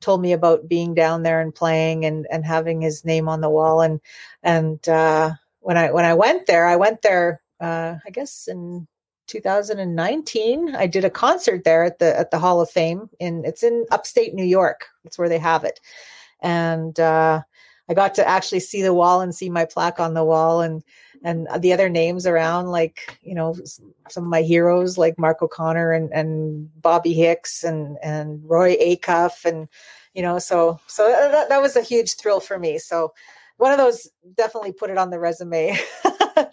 told 0.04 0.20
me 0.20 0.32
about 0.32 0.68
being 0.68 0.94
down 0.94 1.22
there 1.22 1.40
and 1.40 1.54
playing 1.54 2.04
and 2.04 2.26
and 2.30 2.44
having 2.44 2.80
his 2.80 3.04
name 3.04 3.28
on 3.28 3.40
the 3.40 3.50
wall. 3.50 3.80
And 3.80 4.00
and 4.42 4.86
uh, 4.88 5.32
when 5.60 5.76
I 5.76 5.90
when 5.90 6.04
I 6.04 6.14
went 6.14 6.46
there, 6.46 6.66
I 6.66 6.76
went 6.76 7.02
there. 7.02 7.40
Uh, 7.60 7.96
I 8.06 8.10
guess 8.10 8.46
in 8.46 8.86
2019 9.26 10.76
i 10.76 10.86
did 10.86 11.02
a 11.02 11.08
concert 11.08 11.64
there 11.64 11.82
at 11.82 11.98
the 11.98 12.18
at 12.18 12.30
the 12.30 12.38
hall 12.38 12.60
of 12.60 12.68
fame 12.68 13.08
in 13.20 13.42
it's 13.46 13.62
in 13.62 13.86
upstate 13.90 14.34
new 14.34 14.44
york 14.44 14.84
that's 15.02 15.18
where 15.18 15.30
they 15.30 15.38
have 15.38 15.64
it 15.64 15.80
and 16.40 17.00
uh, 17.00 17.40
i 17.88 17.94
got 17.94 18.14
to 18.14 18.28
actually 18.28 18.60
see 18.60 18.82
the 18.82 18.92
wall 18.92 19.22
and 19.22 19.34
see 19.34 19.48
my 19.48 19.64
plaque 19.64 19.98
on 19.98 20.12
the 20.12 20.24
wall 20.24 20.60
and 20.60 20.84
and 21.24 21.48
the 21.58 21.72
other 21.72 21.88
names 21.88 22.26
around 22.26 22.66
like 22.66 23.18
you 23.22 23.34
know 23.34 23.56
some 24.08 24.24
of 24.24 24.30
my 24.30 24.42
heroes 24.42 24.96
like 24.96 25.18
mark 25.18 25.42
o'connor 25.42 25.90
and 25.90 26.12
and 26.12 26.70
bobby 26.80 27.12
hicks 27.12 27.64
and 27.64 27.98
and 28.02 28.40
roy 28.44 28.76
acuff 28.76 29.44
and 29.44 29.68
you 30.14 30.22
know 30.22 30.38
so 30.38 30.78
so 30.86 31.08
that, 31.08 31.48
that 31.48 31.62
was 31.62 31.74
a 31.74 31.82
huge 31.82 32.14
thrill 32.14 32.40
for 32.40 32.58
me 32.58 32.78
so 32.78 33.12
one 33.56 33.72
of 33.72 33.78
those 33.78 34.08
definitely 34.36 34.72
put 34.72 34.90
it 34.90 34.98
on 34.98 35.10
the 35.10 35.18
resume 35.18 35.76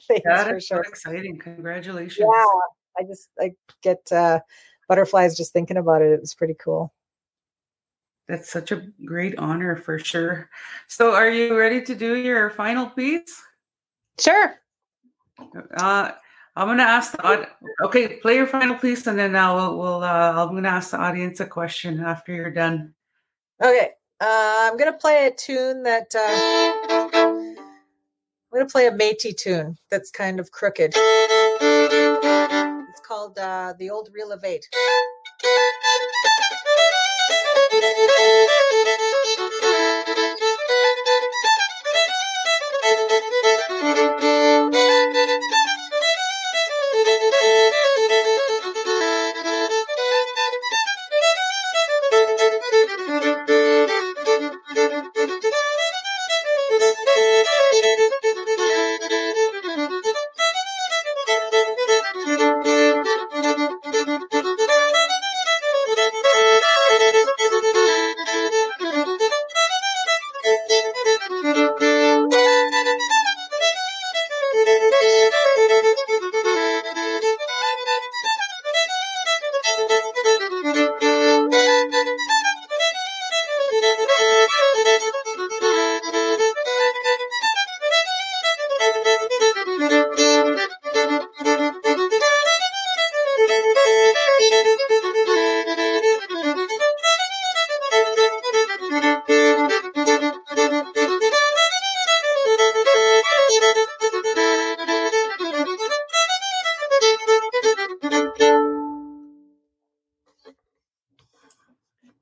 things 0.08 0.24
that 0.26 0.48
for 0.48 0.60
sure. 0.60 0.84
So 0.84 0.90
exciting! 0.90 1.38
Congratulations! 1.40 2.20
Yeah, 2.20 2.46
I 2.98 3.04
just 3.08 3.30
I 3.40 3.52
get 3.82 4.12
uh, 4.12 4.40
butterflies 4.88 5.38
just 5.38 5.54
thinking 5.54 5.78
about 5.78 6.02
it. 6.02 6.12
It 6.12 6.22
was 6.22 6.36
pretty 6.36 6.56
cool. 6.64 6.94
That's 8.28 8.50
such 8.50 8.72
a 8.72 8.88
great 9.04 9.38
honor 9.38 9.76
for 9.76 10.00
sure. 10.00 10.50
So, 10.88 11.14
are 11.14 11.30
you 11.30 11.58
ready 11.58 11.82
to 11.82 11.96
do 11.96 12.16
your 12.16 12.50
final 12.52 12.88
piece? 12.88 13.42
Sure. 14.20 14.56
Uh, 15.78 16.12
I'm 16.56 16.68
gonna 16.68 16.84
ask 16.84 17.12
the 17.14 17.48
okay, 17.84 18.18
play 18.18 18.36
your 18.36 18.48
final 18.48 18.76
piece, 18.76 19.08
and 19.08 19.18
then 19.18 19.36
I'll 19.36 19.78
we'll 19.78 20.04
uh, 20.04 20.34
I'm 20.34 20.54
gonna 20.54 20.70
ask 20.70 20.92
the 20.92 21.00
audience 21.00 21.40
a 21.40 21.46
question 21.46 22.02
after 22.02 22.34
you're 22.34 22.52
done. 22.52 22.94
Okay, 23.64 23.92
uh, 24.20 24.70
I'm 24.70 24.78
gonna 24.78 24.94
play 24.98 25.28
a 25.28 25.32
tune 25.32 25.84
that 25.84 26.14
uh, 26.16 27.52
I'm 28.52 28.58
going 28.58 28.68
to 28.68 28.72
play 28.74 28.88
a 28.88 28.92
Métis 28.92 29.38
tune 29.38 29.78
that's 29.90 30.12
kind 30.12 30.38
of 30.38 30.52
crooked. 30.52 30.92
It's 30.94 31.00
called 33.08 33.40
uh, 33.40 33.76
The 33.80 33.90
Old 33.90 34.10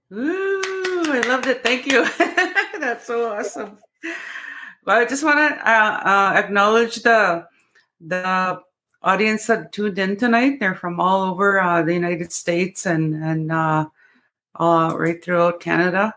Reel 0.10 0.62
so 3.02 3.32
awesome. 3.32 3.78
Well, 4.86 4.98
I 4.98 5.06
just 5.06 5.24
want 5.24 5.38
to 5.38 5.70
uh, 5.70 6.02
uh, 6.04 6.34
acknowledge 6.36 6.98
the 7.04 7.46
the 8.02 8.60
audience 9.04 9.46
that 9.48 9.72
tuned 9.72 10.00
in 10.00 10.18
tonight. 10.18 10.60
They're 10.60 10.76
from 10.76 11.00
all 11.00 11.30
over 11.30 11.60
uh, 11.60 11.84
the 11.84 11.94
United 11.94 12.32
States 12.32 12.86
and 12.86 13.14
and 13.16 13.52
uh, 13.52 13.86
right 14.60 15.24
throughout 15.24 15.60
Canada. 15.60 16.16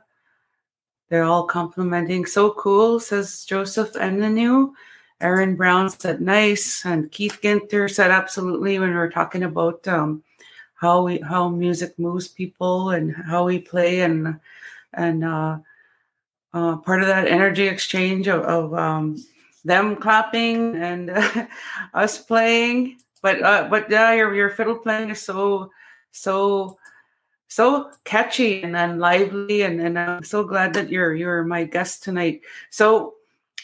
They're 1.11 1.25
all 1.25 1.45
complimenting. 1.45 2.25
So 2.25 2.53
cool, 2.53 2.99
says 2.99 3.45
Joseph 3.45 3.93
Enenu. 3.93 4.73
Aaron 5.21 5.55
Brown 5.55 5.91
said 5.91 6.21
nice, 6.21 6.85
and 6.85 7.13
Keith 7.13 7.39
Ginter 7.43 7.89
said 7.89 8.11
absolutely 8.11 8.79
when 8.79 8.89
we 8.91 8.97
were 8.97 9.11
talking 9.11 9.45
about 9.45 9.87
um, 9.87 10.25
how 10.83 11.05
we 11.05 11.21
how 11.21 11.49
music 11.49 11.97
moves 11.97 12.27
people 12.27 12.91
and 12.91 13.15
how 13.15 13.45
we 13.45 13.59
play 13.61 14.01
and 14.01 14.41
and 14.93 15.25
uh, 15.25 15.59
uh, 16.53 16.77
part 16.79 17.01
of 17.01 17.07
that 17.07 17.29
energy 17.29 17.67
exchange 17.69 18.27
of, 18.27 18.43
of 18.43 18.75
um, 18.75 19.17
them 19.65 19.95
clapping 19.95 20.75
and 20.77 21.11
uh, 21.11 21.47
us 21.95 22.19
playing. 22.19 22.99
But 23.23 23.43
uh, 23.43 23.69
but 23.71 23.89
yeah, 23.89 24.13
your 24.13 24.35
your 24.35 24.51
fiddle 24.51 24.77
playing 24.77 25.11
is 25.11 25.23
so 25.23 25.71
so 26.11 26.77
so 27.47 27.93
catchy 28.05 28.63
and, 28.63 28.77
and 28.77 28.99
lively, 28.99 29.63
and, 29.63 29.81
and 29.81 29.97
I'm 29.99 30.25
so 30.25 30.43
glad 30.43 30.75
that 30.75 30.91
you're 30.91 31.15
you're 31.15 31.45
my 31.45 31.63
guest 31.63 32.03
tonight. 32.03 32.41
So 32.71 33.15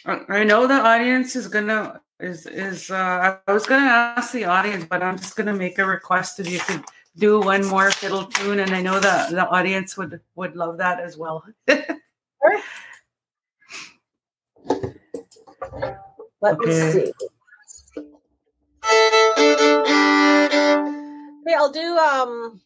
uh, 0.07 0.21
I 0.29 0.45
know 0.45 0.69
the 0.69 0.81
audience 0.81 1.35
is 1.35 1.49
gonna 1.49 2.01
is 2.21 2.47
is 2.47 2.93
uh, 2.93 3.39
I 3.45 3.53
was 3.53 3.67
gonna 3.67 3.91
ask 3.91 4.33
the 4.33 4.45
audience, 4.45 4.87
but 4.89 5.03
I'm 5.03 5.19
just 5.19 5.35
gonna 5.35 5.53
make 5.53 5.81
a 5.81 5.85
request 5.85 6.39
if 6.39 6.49
you 6.49 6.61
could 6.61 6.85
do 7.19 7.41
one 7.41 7.67
more 7.67 7.91
fiddle 7.91 8.25
tune, 8.25 8.61
and 8.61 8.75
I 8.75 8.81
know 8.81 9.01
the 9.01 9.27
the 9.31 9.47
audience 9.49 9.97
would 9.97 10.21
would 10.37 10.57
love 10.57 10.79
that 10.79 11.01
as 11.01 11.17
well. 11.17 11.45
Let 16.41 16.55
okay. 16.55 16.67
me 16.67 16.93
see. 16.93 17.13
Okay, 21.47 21.55
I'll 21.57 21.73
do 21.73 21.97
um 21.99 22.61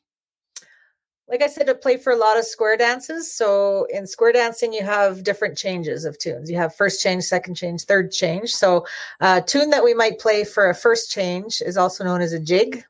like 1.28 1.42
I 1.42 1.46
said, 1.46 1.66
to 1.68 1.74
play 1.74 1.96
for 1.96 2.12
a 2.12 2.16
lot 2.16 2.38
of 2.38 2.44
square 2.44 2.76
dances. 2.76 3.32
So 3.32 3.86
in 3.90 4.06
square 4.06 4.32
dancing, 4.32 4.70
you 4.74 4.84
have 4.84 5.24
different 5.24 5.56
changes 5.56 6.04
of 6.04 6.18
tunes. 6.18 6.50
You 6.50 6.58
have 6.58 6.74
first 6.74 7.02
change, 7.02 7.24
second 7.24 7.54
change, 7.54 7.84
third 7.84 8.12
change. 8.12 8.50
So 8.50 8.84
a 9.22 9.26
uh, 9.26 9.40
tune 9.40 9.70
that 9.70 9.82
we 9.82 9.94
might 9.94 10.18
play 10.18 10.44
for 10.44 10.68
a 10.68 10.74
first 10.74 11.10
change 11.10 11.62
is 11.64 11.78
also 11.78 12.04
known 12.04 12.20
as 12.20 12.34
a 12.34 12.38
jig. 12.38 12.84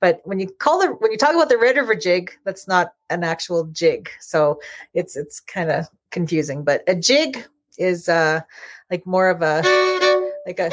But 0.00 0.20
when 0.24 0.38
you 0.40 0.48
call 0.48 0.80
the 0.80 0.88
when 0.88 1.10
you 1.10 1.18
talk 1.18 1.34
about 1.34 1.48
the 1.48 1.58
Red 1.58 1.76
River 1.76 1.94
jig, 1.94 2.32
that's 2.44 2.68
not 2.68 2.94
an 3.10 3.24
actual 3.24 3.64
jig. 3.66 4.08
So 4.20 4.60
it's 4.94 5.16
it's 5.16 5.40
kind 5.40 5.70
of 5.70 5.88
confusing. 6.10 6.64
But 6.64 6.82
a 6.86 6.94
jig 6.94 7.46
is 7.78 8.08
uh 8.08 8.40
like 8.90 9.06
more 9.06 9.28
of 9.28 9.42
a 9.42 9.62
like 10.46 10.58
a 10.58 10.70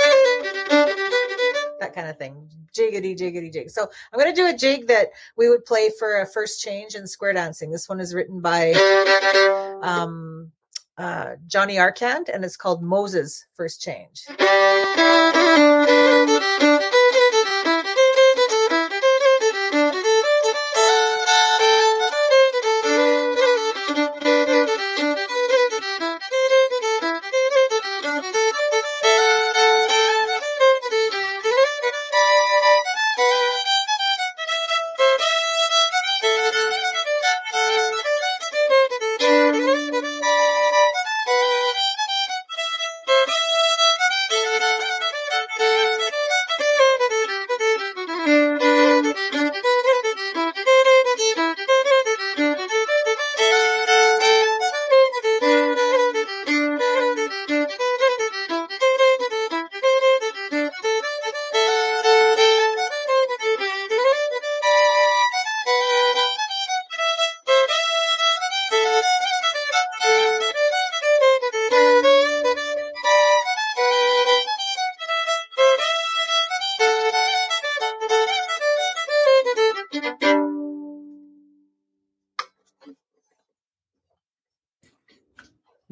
that 1.79 1.91
kind 1.93 2.07
of 2.07 2.17
thing 2.17 2.49
jiggity 2.75 3.17
jiggity 3.17 3.51
jig 3.51 3.69
so 3.69 3.89
i'm 4.11 4.19
going 4.19 4.33
to 4.33 4.41
do 4.41 4.47
a 4.47 4.57
jig 4.57 4.87
that 4.87 5.09
we 5.35 5.49
would 5.49 5.65
play 5.65 5.91
for 5.99 6.21
a 6.21 6.25
first 6.25 6.61
change 6.61 6.95
in 6.95 7.05
square 7.05 7.33
dancing 7.33 7.71
this 7.71 7.89
one 7.89 7.99
is 7.99 8.13
written 8.13 8.39
by 8.39 8.71
um 9.83 10.51
uh 10.97 11.35
johnny 11.47 11.75
arcand 11.75 12.29
and 12.33 12.45
it's 12.45 12.57
called 12.57 12.81
moses 12.81 13.45
first 13.55 13.81
change 13.81 14.25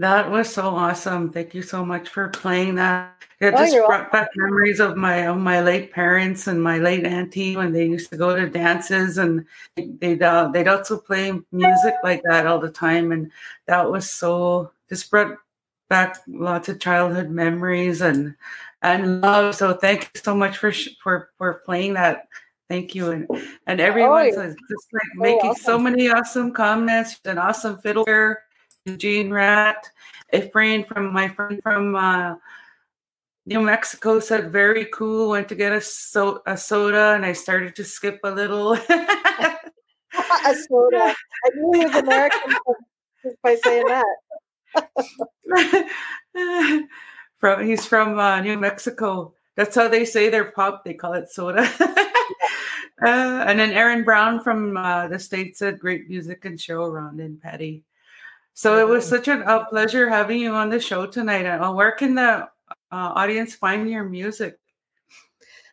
That 0.01 0.31
was 0.31 0.51
so 0.51 0.63
awesome. 0.63 1.29
Thank 1.29 1.53
you 1.53 1.61
so 1.61 1.85
much 1.85 2.09
for 2.09 2.29
playing 2.29 2.73
that. 2.75 3.13
It 3.39 3.53
Oh, 3.53 3.57
just 3.57 3.75
brought 3.85 4.11
back 4.11 4.29
memories 4.35 4.79
of 4.79 4.97
my 4.97 5.27
of 5.27 5.37
my 5.37 5.61
late 5.61 5.91
parents 5.93 6.47
and 6.47 6.57
my 6.61 6.79
late 6.79 7.05
auntie 7.05 7.55
when 7.55 7.71
they 7.71 7.85
used 7.85 8.09
to 8.09 8.17
go 8.17 8.35
to 8.35 8.49
dances 8.49 9.19
and 9.19 9.45
they'd 9.75 10.23
uh, 10.23 10.49
they'd 10.51 10.67
also 10.67 10.97
play 10.97 11.31
music 11.51 11.93
like 12.03 12.23
that 12.23 12.47
all 12.47 12.57
the 12.57 12.71
time 12.71 13.11
and 13.11 13.31
that 13.67 13.91
was 13.91 14.09
so 14.09 14.71
just 14.89 15.11
brought 15.11 15.37
back 15.87 16.17
lots 16.27 16.67
of 16.67 16.79
childhood 16.79 17.29
memories 17.29 18.01
and 18.01 18.33
and 18.81 19.21
love. 19.21 19.53
So 19.53 19.73
thank 19.73 20.09
you 20.15 20.21
so 20.23 20.33
much 20.33 20.57
for 20.57 20.71
sh- 20.71 20.97
for 21.03 21.29
for 21.37 21.61
playing 21.63 21.93
that. 21.93 22.27
Thank 22.69 22.95
you 22.95 23.11
and 23.11 23.27
and 23.67 23.79
everyone's 23.79 24.35
you're 24.35 24.47
just 24.47 24.87
like 24.93 25.13
making 25.15 25.53
so 25.55 25.77
many 25.77 26.09
awesome 26.09 26.53
comments. 26.53 27.19
An 27.25 27.37
awesome 27.37 27.77
fiddle 27.77 28.05
player, 28.05 28.43
Eugene 28.85 29.31
Rat, 29.31 29.89
A 30.33 30.49
friend 30.49 30.87
from 30.87 31.13
my 31.13 31.27
friend 31.27 31.61
from. 31.61 31.95
uh 31.95 32.35
New 33.45 33.61
Mexico 33.61 34.19
said 34.19 34.51
very 34.51 34.85
cool. 34.93 35.29
Went 35.29 35.49
to 35.49 35.55
get 35.55 35.71
a 35.71 35.81
so 35.81 36.43
a 36.45 36.55
soda, 36.55 37.13
and 37.15 37.25
I 37.25 37.33
started 37.33 37.75
to 37.75 37.83
skip 37.83 38.19
a 38.23 38.29
little. 38.29 38.73
a 38.89 40.55
soda. 40.69 41.15
I 41.15 41.49
knew 41.55 41.79
he 41.79 41.85
was 41.85 41.95
American 41.95 42.53
just 43.23 43.41
by 43.41 43.55
saying 43.63 43.85
that. 43.87 44.05
from 47.39 47.65
he's 47.65 47.85
from 47.85 48.19
uh, 48.19 48.41
New 48.41 48.59
Mexico. 48.59 49.33
That's 49.55 49.75
how 49.75 49.87
they 49.87 50.05
say 50.05 50.29
their 50.29 50.51
pop. 50.51 50.85
They 50.85 50.93
call 50.93 51.13
it 51.13 51.29
soda. 51.29 51.67
uh, 51.81 53.45
and 53.47 53.59
then 53.59 53.71
Aaron 53.71 54.03
Brown 54.03 54.39
from 54.39 54.77
uh, 54.77 55.07
the 55.07 55.17
states 55.17 55.59
said 55.59 55.79
great 55.79 56.07
music 56.07 56.45
and 56.45 56.61
show, 56.61 56.83
around 56.83 57.19
in 57.19 57.37
Patti. 57.37 57.83
So 58.53 58.77
it 58.79 58.87
was 58.87 59.07
such 59.07 59.27
a, 59.27 59.41
a 59.41 59.65
pleasure 59.65 60.09
having 60.09 60.39
you 60.39 60.53
on 60.53 60.69
the 60.69 60.79
show 60.79 61.05
tonight. 61.05 61.45
Uh, 61.45 61.73
where 61.73 61.93
can 61.93 62.15
the 62.15 62.21
uh, 62.23 62.47
audience 62.91 63.55
find 63.55 63.89
your 63.89 64.03
music? 64.03 64.60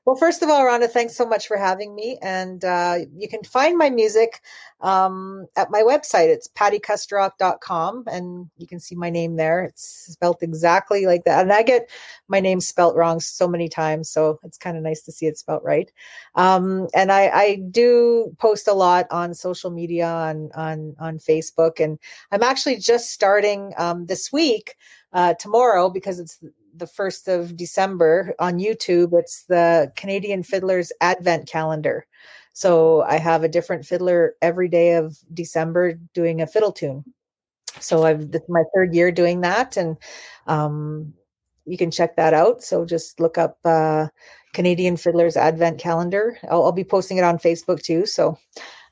Well, 0.09 0.16
first 0.16 0.42
of 0.42 0.49
all, 0.49 0.62
Rhonda, 0.62 0.88
thanks 0.88 1.14
so 1.14 1.27
much 1.27 1.47
for 1.49 1.59
having 1.59 1.94
me. 1.94 2.16
And 2.23 2.64
uh, 2.64 3.01
you 3.14 3.29
can 3.29 3.44
find 3.44 3.77
my 3.77 3.90
music 3.90 4.40
um, 4.81 5.44
at 5.55 5.71
my 5.71 5.83
website. 5.83 6.29
It's 6.29 6.49
pattikusturok.com, 6.49 8.05
and 8.11 8.49
you 8.57 8.66
can 8.66 8.81
see 8.81 8.94
my 8.94 9.11
name 9.11 9.37
there. 9.37 9.64
It's 9.64 10.07
spelt 10.11 10.42
exactly 10.42 11.05
like 11.05 11.25
that. 11.25 11.42
And 11.42 11.53
I 11.53 11.62
get 11.62 11.90
my 12.27 12.40
name 12.40 12.62
spelt 12.62 12.97
wrong 12.97 13.21
so 13.21 13.47
many 13.47 13.68
times, 13.68 14.09
so 14.09 14.40
it's 14.44 14.57
kind 14.57 14.79
of 14.79 14.83
nice 14.83 15.03
to 15.03 15.12
see 15.12 15.27
it 15.27 15.37
spelt 15.37 15.62
right. 15.62 15.92
Um, 16.37 16.88
and 16.94 17.12
I, 17.12 17.29
I 17.29 17.57
do 17.71 18.35
post 18.38 18.66
a 18.66 18.73
lot 18.73 19.09
on 19.11 19.35
social 19.35 19.71
media, 19.71 20.07
on 20.09 20.49
on 20.55 20.97
on 20.99 21.18
Facebook, 21.18 21.81
and 21.85 21.99
I'm 22.33 22.42
actually 22.42 22.77
just 22.77 23.11
starting 23.11 23.75
um, 23.77 24.07
this 24.07 24.33
week, 24.33 24.75
uh, 25.12 25.35
tomorrow, 25.35 25.90
because 25.90 26.18
it's 26.18 26.38
the 26.79 26.87
1st 26.87 27.29
of 27.29 27.57
December 27.57 28.35
on 28.38 28.59
YouTube. 28.59 29.19
It's 29.19 29.45
the 29.45 29.93
Canadian 29.97 30.43
Fiddlers 30.43 30.93
Advent 31.01 31.49
Calendar. 31.49 32.07
So 32.53 33.03
I 33.03 33.19
have 33.19 33.45
a 33.45 33.49
different 33.49 33.87
fiddler 33.87 34.35
every 34.43 34.69
day 34.69 34.95
of 34.95 35.17
December 35.33 35.95
doing 36.12 36.41
a 36.41 36.47
fiddle 36.47 36.73
tune. 36.73 37.05
So 37.81 38.05
I've 38.05 38.31
this 38.31 38.43
is 38.43 38.49
my 38.49 38.64
third 38.75 38.95
year 38.95 39.12
doing 39.12 39.43
that, 39.43 39.77
and 39.77 39.97
um, 40.47 41.14
you 41.64 41.77
can 41.77 41.91
check 41.91 42.17
that 42.17 42.35
out. 42.35 42.62
So 42.62 42.85
just 42.85 43.21
look 43.21 43.38
up 43.38 43.59
uh, 43.64 44.09
Canadian 44.55 44.97
Fiddlers 44.97 45.37
Advent 45.37 45.79
Calendar. 45.79 46.37
I'll, 46.51 46.64
I'll 46.64 46.73
be 46.73 46.83
posting 46.83 47.19
it 47.19 47.25
on 47.25 47.38
Facebook 47.38 47.83
too. 47.83 48.07
So 48.07 48.38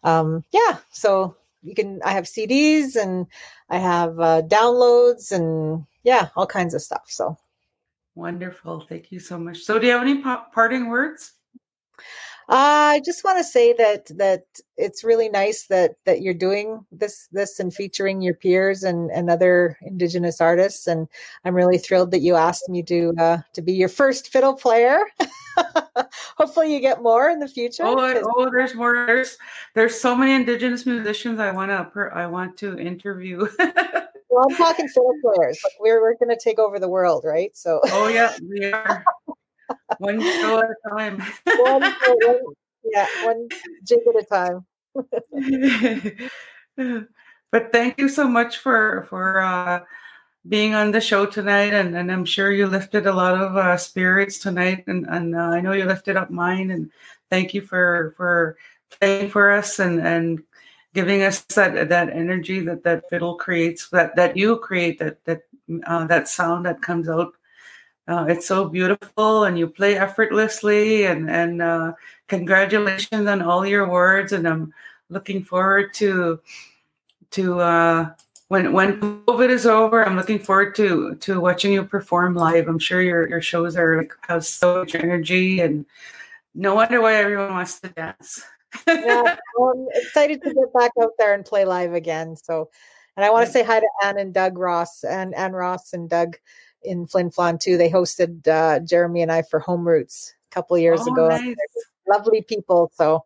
um, 0.05 0.45
yeah, 0.53 0.79
so 0.91 1.37
you 1.63 1.75
can. 1.75 2.01
I 2.05 2.13
have 2.13 2.25
CDs 2.25 2.95
and 2.95 3.27
I 3.69 3.79
have 3.79 4.21
uh, 4.21 4.43
downloads 4.43 5.33
and 5.33 5.85
yeah, 6.05 6.29
all 6.37 6.47
kinds 6.47 6.75
of 6.75 6.83
stuff. 6.83 7.07
So 7.09 7.37
Wonderful. 8.17 8.81
Thank 8.81 9.13
you 9.13 9.21
so 9.21 9.39
much. 9.39 9.59
So, 9.59 9.79
do 9.79 9.87
you 9.87 9.93
have 9.93 10.03
any 10.03 10.23
pa- 10.23 10.47
parting 10.53 10.89
words? 10.89 11.35
I 12.49 13.03
just 13.05 13.25
want 13.25 13.39
to 13.39 13.45
say 13.45 13.73
that 13.75 14.07
that 14.17 14.45
it's 14.77 15.05
really 15.05 15.29
nice 15.29 15.67
that 15.67 15.97
that 16.05 16.23
you're 16.23 16.33
doing 16.33 16.87
this 16.93 17.29
this 17.33 17.59
and 17.59 17.75
featuring 17.75 18.23
your 18.23 18.35
peers 18.35 18.85
and 18.85 19.11
and 19.11 19.29
other 19.29 19.77
indigenous 19.83 20.41
artists 20.41 20.87
and 20.87 21.09
I'm 21.45 21.55
really 21.55 21.77
thrilled 21.77 22.13
that 22.13 22.21
you 22.21 22.37
asked 22.37 22.69
me 22.69 22.83
to 22.85 23.13
uh, 23.19 23.39
to 23.53 23.63
be 23.63 23.73
your 23.73 23.89
first 23.89 24.29
fiddle 24.29 24.55
player. 24.55 25.01
Hopefully 26.37 26.73
you 26.73 26.81
get 26.81 27.03
more 27.03 27.29
in 27.31 27.41
the 27.41 27.49
future. 27.49 27.83
Oh, 27.85 27.99
I, 27.99 28.23
oh, 28.25 28.49
there's 28.51 28.75
more. 28.75 29.07
There's 29.07 29.37
there's 29.75 30.01
so 30.01 30.15
many 30.15 30.33
indigenous 30.33 30.87
musicians 30.87 31.41
I 31.41 31.51
want 31.51 31.71
to 31.71 32.11
I 32.15 32.27
want 32.27 32.57
to 32.59 32.79
interview. 32.79 33.49
well, 34.37 34.45
I'm 34.51 34.57
talking 34.57 34.87
fiddle 34.89 35.15
players. 35.23 35.59
Like 35.65 35.73
we're 35.81 36.03
we're 36.03 36.17
going 36.17 36.29
to 36.29 36.39
take 36.43 36.59
over 36.59 36.79
the 36.79 36.89
world, 36.89 37.25
right? 37.25 37.57
So 37.57 37.81
oh 37.87 38.09
yeah, 38.09 38.37
we 38.47 38.67
are 38.67 39.03
one 39.99 40.21
show 40.21 40.59
at 40.59 40.71
a 40.71 40.91
time. 40.91 41.23
one, 41.47 41.83
one, 41.83 42.41
yeah, 42.85 43.07
one 43.25 43.49
jig 43.83 44.01
at 44.07 44.23
a 44.23 44.27
time. 44.27 44.67
but 47.51 47.73
thank 47.73 47.99
you 47.99 48.11
so 48.11 48.29
much 48.29 48.59
for 48.59 49.07
for 49.09 49.41
uh, 49.41 49.81
being 50.47 50.75
on 50.75 50.91
the 50.91 51.01
show 51.01 51.25
tonight, 51.25 51.73
and, 51.73 51.97
and 51.97 52.13
I'm 52.13 52.27
sure 52.27 52.53
you 52.53 52.67
lifted 52.67 53.07
a 53.07 53.15
lot 53.15 53.41
of 53.41 53.57
uh, 53.57 53.79
spirits 53.79 54.39
tonight, 54.39 54.85
and 54.87 55.07
and 55.09 55.35
uh, 55.35 55.39
I 55.39 55.63
know 55.63 55.73
you 55.73 55.87
lifted 55.87 56.17
up 56.19 56.31
mine, 56.31 56.71
and 56.71 56.91
thank 57.31 57.55
you 57.55 57.63
for 57.63 58.13
for 58.19 58.59
playing 58.91 59.31
for 59.31 59.51
us 59.51 59.79
and 59.79 59.99
and 59.99 60.43
giving 60.97 61.23
us 61.23 61.43
that 61.53 61.91
that 61.91 62.09
energy 62.09 62.61
that 62.61 62.83
that 62.83 63.05
fiddle 63.11 63.37
creates, 63.37 63.91
that 63.91 64.17
that 64.17 64.35
you 64.35 64.57
create, 64.57 64.99
that 64.99 65.23
that 65.27 65.43
uh, 65.85 66.07
that 66.09 66.27
sound 66.27 66.65
that 66.65 66.81
comes 66.81 67.07
out. 67.09 67.37
Uh, 68.09 68.25
it's 68.29 68.47
so 68.49 68.65
beautiful, 68.65 69.45
and 69.45 69.59
you 69.59 69.69
play 69.69 69.99
effortlessly, 69.99 71.05
and 71.05 71.29
and 71.29 71.61
uh, 71.61 71.93
congratulations 72.29 73.29
on 73.29 73.43
all 73.43 73.67
your 73.67 73.87
words, 73.87 74.33
and 74.33 74.49
I'm 74.49 74.73
looking 75.11 75.45
forward 75.45 75.93
to 76.01 76.41
to 77.33 77.61
uh, 77.61 78.01
when 78.49 78.73
when 78.73 79.21
COVID 79.29 79.51
is 79.51 79.67
over. 79.67 80.01
I'm 80.01 80.17
looking 80.17 80.41
forward 80.41 80.75
to 80.77 81.17
to 81.17 81.41
watching 81.41 81.77
you 81.77 81.85
perform 81.85 82.35
live. 82.35 82.69
I'm 82.69 82.81
sure 82.81 83.03
your 83.03 83.29
your 83.29 83.43
shows 83.43 83.77
are 83.77 84.01
like 84.01 84.17
have 84.29 84.47
so 84.47 84.81
much 84.81 84.95
energy, 84.95 85.61
and 85.61 85.85
no 86.55 86.75
wonder 86.75 87.03
why 87.05 87.21
everyone 87.21 87.53
wants 87.53 87.81
to 87.81 87.89
dance. 87.93 88.41
Yeah, 88.87 89.23
I'm 89.61 89.87
excited 89.95 90.43
to 90.43 90.55
get 90.55 90.73
back 90.73 90.93
out 91.01 91.13
there 91.19 91.35
and 91.35 91.45
play 91.45 91.65
live 91.65 91.95
again. 91.95 92.37
So, 92.37 92.71
and 93.17 93.25
I 93.25 93.31
want 93.31 93.47
to 93.47 93.53
say 93.53 93.63
hi 93.63 93.81
to 93.81 93.89
Anne 94.05 94.19
and 94.19 94.35
Doug 94.35 94.59
Ross 94.59 95.05
and 95.05 95.35
Anne 95.35 95.53
Ross 95.53 95.93
and 95.93 96.09
Doug 96.09 96.37
in 96.83 97.07
Flin 97.07 97.31
Flon 97.31 97.59
too. 97.59 97.77
They 97.77 97.91
hosted 97.91 98.47
uh, 98.47 98.81
Jeremy 98.81 99.23
and 99.23 99.33
I 99.33 99.43
for 99.43 99.61
Home 99.61 99.87
Routes 99.87 100.35
a 100.51 100.55
couple 100.55 100.79
years 100.79 101.01
Oh, 101.03 101.13
ago. 101.13 101.29
nice. 101.29 101.57
Lovely 102.09 102.43
people. 102.43 102.93
So, 102.95 103.25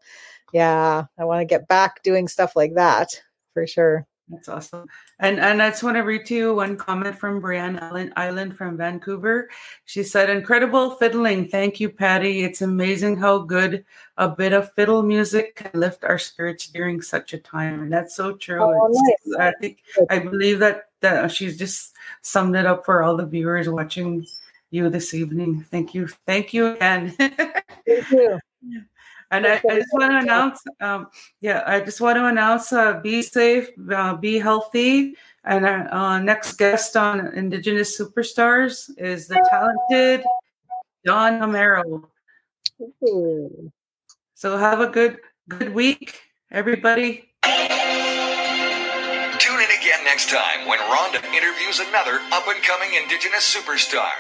yeah, 0.53 1.05
I 1.19 1.25
want 1.25 1.41
to 1.41 1.45
get 1.45 1.69
back 1.69 2.03
doing 2.03 2.29
stuff 2.29 2.57
like 2.57 2.75
that 2.75 3.09
for 3.53 3.67
sure. 3.67 4.07
That's 4.31 4.49
awesome. 4.49 4.87
And 5.19 5.41
and 5.41 5.61
I 5.61 5.71
just 5.71 5.83
want 5.83 5.97
to 5.97 6.03
read 6.03 6.25
to 6.27 6.35
you 6.35 6.55
one 6.55 6.77
comment 6.77 7.19
from 7.19 7.43
Brianne 7.43 7.83
Island, 7.83 8.13
Island 8.17 8.57
from 8.57 8.77
Vancouver. 8.77 9.51
She 9.85 10.03
said, 10.03 10.31
Incredible 10.31 10.93
fiddling. 10.93 11.49
Thank 11.49 11.81
you, 11.81 11.91
Patti. 11.91 12.45
It's 12.45 12.63
amazing 12.63 13.17
how 13.17 13.39
good 13.39 13.85
a 14.17 14.29
bit 14.29 14.53
of 14.53 14.73
fiddle 14.75 15.03
music 15.03 15.57
can 15.57 15.81
lift 15.81 16.05
our 16.05 16.19
spirits 16.19 16.69
during 16.69 17.03
such 17.03 17.33
a 17.33 17.39
time. 17.39 17.83
And 17.83 17.93
that's 17.93 18.15
so 18.15 18.37
true. 18.37 18.63
Oh, 18.63 18.89
nice. 18.91 19.39
I 19.39 19.53
think 19.61 19.83
I 20.09 20.21
believe 20.21 20.61
that 20.61 20.91
that 21.01 21.33
she's 21.33 21.59
just 21.59 21.95
summed 22.23 22.55
it 22.55 22.67
up 22.67 22.85
for 22.85 23.03
all 23.03 23.17
the 23.17 23.27
viewers 23.27 23.69
watching 23.69 24.27
you 24.71 24.89
this 24.89 25.13
evening. 25.13 25.67
Thank 25.71 25.95
you. 25.95 26.07
Thank 26.07 26.55
you 26.55 26.69
again. 26.69 27.11
Thank 27.19 28.11
you. 28.11 28.39
And 29.31 29.47
I, 29.47 29.61
I 29.71 29.79
just 29.79 29.93
want 29.93 30.11
to 30.11 30.19
announce, 30.19 30.61
um, 30.81 31.07
yeah, 31.41 31.63
I 31.67 31.81
just 31.81 32.01
want 32.01 32.17
to 32.17 32.27
announce, 32.27 32.73
uh, 32.73 33.01
be 33.01 33.23
safe, 33.23 33.69
uh, 33.93 34.17
be 34.17 34.39
healthy. 34.39 35.15
And 35.45 35.65
our 35.65 35.95
uh, 35.95 36.19
next 36.19 36.59
guest 36.59 36.97
on 36.97 37.33
Indigenous 37.35 37.99
Superstars 37.99 38.91
is 38.99 39.29
the 39.29 39.41
talented 39.49 40.25
Don 41.05 41.41
Amero. 41.41 42.05
Ooh. 43.05 43.73
So 44.35 44.57
have 44.57 44.81
a 44.81 44.89
good, 44.89 45.19
good 45.49 45.73
week, 45.75 46.21
everybody. 46.51 47.29
Tune 47.45 47.61
in 49.61 49.71
again 49.79 50.03
next 50.05 50.29
time 50.29 50.67
when 50.67 50.81
Rhonda 50.81 51.23
interviews 51.33 51.79
another 51.89 52.19
up 52.33 52.49
and 52.49 52.61
coming 52.63 52.95
Indigenous 53.01 53.55
superstar. 53.55 54.11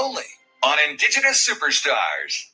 Only 0.00 0.22
on 0.62 0.78
Indigenous 0.88 1.48
Superstars. 1.48 2.51